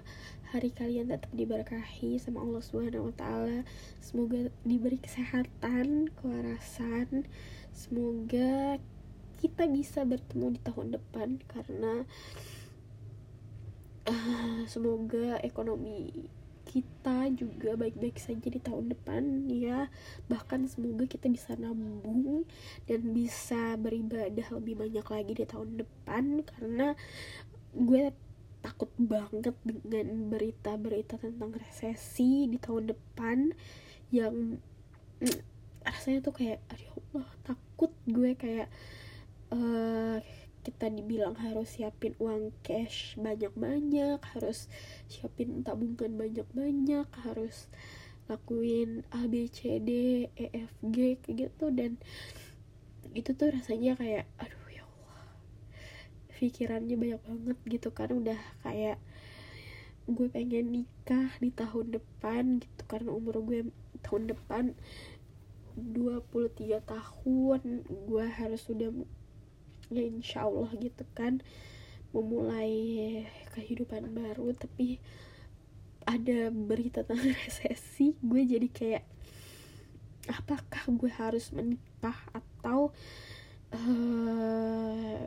hari 0.52 0.68
kalian 0.68 1.08
tetap 1.08 1.32
diberkahi 1.32 2.20
sama 2.20 2.44
Allah 2.44 2.60
Subhanahu 2.60 3.08
wa 3.08 3.14
taala. 3.16 3.64
Semoga 4.04 4.52
diberi 4.68 5.00
kesehatan, 5.00 6.12
kewarasan. 6.20 7.24
Semoga 7.72 8.76
kita 9.40 9.64
bisa 9.72 10.04
bertemu 10.04 10.54
di 10.54 10.60
tahun 10.60 10.88
depan 11.00 11.40
karena 11.48 12.04
uh, 14.06 14.60
semoga 14.68 15.40
ekonomi 15.40 16.28
kita 16.68 17.28
juga 17.34 17.74
baik-baik 17.74 18.16
saja 18.16 18.48
di 18.48 18.60
tahun 18.62 18.94
depan 18.94 19.50
ya 19.50 19.92
bahkan 20.30 20.64
semoga 20.70 21.04
kita 21.04 21.28
bisa 21.28 21.52
nabung 21.58 22.46
dan 22.86 23.00
bisa 23.12 23.76
beribadah 23.76 24.46
lebih 24.56 24.78
banyak 24.78 25.04
lagi 25.04 25.32
di 25.36 25.44
tahun 25.44 25.84
depan 25.84 26.46
karena 26.46 26.94
gue 27.72 28.12
takut 28.62 28.88
banget 28.96 29.58
dengan 29.66 30.30
berita-berita 30.30 31.18
tentang 31.18 31.50
resesi 31.58 32.46
di 32.46 32.56
tahun 32.62 32.94
depan 32.94 33.50
yang 34.14 34.62
mm, 35.18 35.38
rasanya 35.82 36.22
tuh 36.22 36.34
kayak 36.38 36.62
aduh 36.70 36.94
Allah 37.12 37.30
takut 37.42 37.92
gue 38.06 38.38
kayak 38.38 38.70
uh, 39.50 40.22
kita 40.62 40.86
dibilang 40.94 41.34
harus 41.34 41.74
siapin 41.74 42.14
uang 42.22 42.54
cash 42.62 43.18
banyak-banyak 43.18 44.22
harus 44.38 44.70
siapin 45.10 45.66
tabungan 45.66 46.14
banyak-banyak 46.14 47.10
harus 47.26 47.66
lakuin 48.30 49.02
A 49.10 49.26
B 49.26 49.50
C 49.50 49.82
D 49.82 49.90
E 50.38 50.46
F 50.54 50.70
G 50.86 51.18
kayak 51.18 51.50
gitu 51.50 51.66
dan 51.74 51.98
itu 53.12 53.34
tuh 53.34 53.50
rasanya 53.50 53.98
kayak 53.98 54.30
aduh 54.38 54.54
ya 54.54 54.61
pikirannya 56.42 56.98
banyak 56.98 57.22
banget 57.22 57.58
gitu 57.70 57.88
kan. 57.94 58.10
Udah 58.10 58.38
kayak 58.66 58.98
gue 60.10 60.26
pengen 60.26 60.82
nikah 60.82 61.30
di 61.38 61.54
tahun 61.54 61.94
depan 61.94 62.58
gitu 62.58 62.82
karena 62.90 63.14
umur 63.14 63.38
gue 63.46 63.70
tahun 64.02 64.34
depan 64.34 64.74
23 65.78 66.82
tahun. 66.82 67.60
Gue 67.86 68.24
harus 68.26 68.66
sudah 68.66 68.90
ya 69.94 70.02
insya 70.02 70.50
Allah 70.50 70.74
gitu 70.82 71.06
kan 71.14 71.38
memulai 72.10 73.22
kehidupan 73.54 74.10
baru. 74.10 74.50
Tapi 74.58 74.98
ada 76.02 76.50
berita 76.50 77.06
tentang 77.06 77.30
resesi 77.46 78.18
gue 78.18 78.42
jadi 78.42 78.68
kayak 78.68 79.04
apakah 80.30 80.82
gue 80.86 81.10
harus 81.10 81.50
menikah 81.50 82.14
atau 82.30 82.94
uh, 83.74 84.81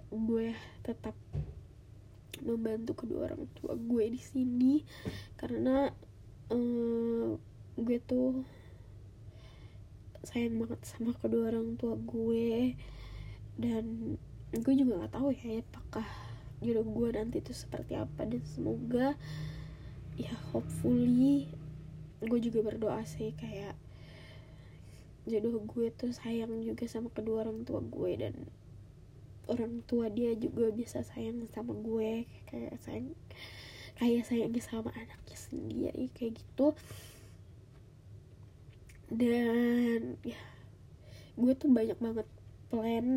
gue 0.09 0.55
tetap 0.83 1.15
membantu 2.43 3.05
kedua 3.05 3.31
orang 3.31 3.47
tua 3.55 3.73
gue 3.79 4.11
di 4.11 4.19
sini 4.19 4.83
karena 5.39 5.87
uh, 6.51 7.39
gue 7.75 7.97
tuh 8.03 8.43
sayang 10.25 10.57
banget 10.57 10.81
sama 10.89 11.13
kedua 11.15 11.53
orang 11.53 11.77
tua 11.77 11.95
gue. 11.95 12.73
Dan 13.55 14.17
gue 14.51 14.73
juga 14.75 15.05
nggak 15.05 15.13
tahu 15.15 15.31
ya 15.31 15.61
apakah 15.61 16.07
jodoh 16.59 16.83
gue 16.83 17.09
nanti 17.13 17.39
itu 17.39 17.53
seperti 17.53 17.95
apa. 17.95 18.25
Dan 18.25 18.41
semoga 18.43 19.13
ya 20.17 20.33
hopefully 20.51 21.47
gue 22.25 22.39
juga 22.41 22.65
berdoa 22.65 23.05
sih 23.05 23.37
kayak 23.37 23.77
jodoh 25.29 25.61
gue 25.61 25.93
tuh 25.93 26.11
sayang 26.11 26.63
juga 26.65 26.89
sama 26.89 27.13
kedua 27.13 27.45
orang 27.45 27.63
tua 27.63 27.79
gue. 27.85 28.11
Dan 28.17 28.33
orang 29.51 29.85
tua 29.85 30.09
dia 30.09 30.33
juga 30.35 30.69
bisa 30.73 31.01
sayang 31.05 31.45
sama 31.53 31.73
gue 31.77 32.25
kayak 32.49 32.75
sayang 32.81 33.13
kayak 33.95 34.27
sayangnya 34.27 34.63
sama 34.63 34.91
anaknya 34.91 35.37
sendiri 35.37 36.11
kayak 36.13 36.41
gitu. 36.41 36.75
Dan 39.09 40.19
ya 40.25 40.41
gue 41.35 41.53
tuh 41.55 41.69
banyak 41.71 41.99
banget 41.99 42.27
plan 42.71 43.07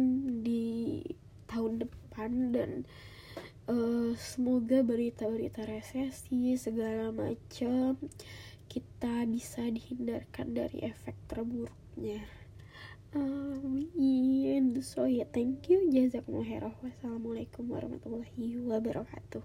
di 0.42 1.02
tahun 1.48 1.82
depan 1.86 2.52
dan 2.52 2.70
uh, 3.70 4.12
semoga 4.18 4.84
berita-berita 4.84 5.64
resesi 5.64 6.54
segala 6.60 7.14
macam 7.14 7.96
kita 8.68 9.24
bisa 9.24 9.64
dihindarkan 9.64 10.52
dari 10.52 10.84
efek 10.84 11.16
terburuknya 11.24 12.20
amin. 13.14 14.82
So 14.82 15.08
ya 15.08 15.24
yeah, 15.24 15.28
thank 15.32 15.70
you. 15.72 15.88
Jazakumullah 15.88 16.72
wassalamualaikum 16.84 17.64
warahmatullahi 17.72 18.60
wabarakatuh 18.68 19.40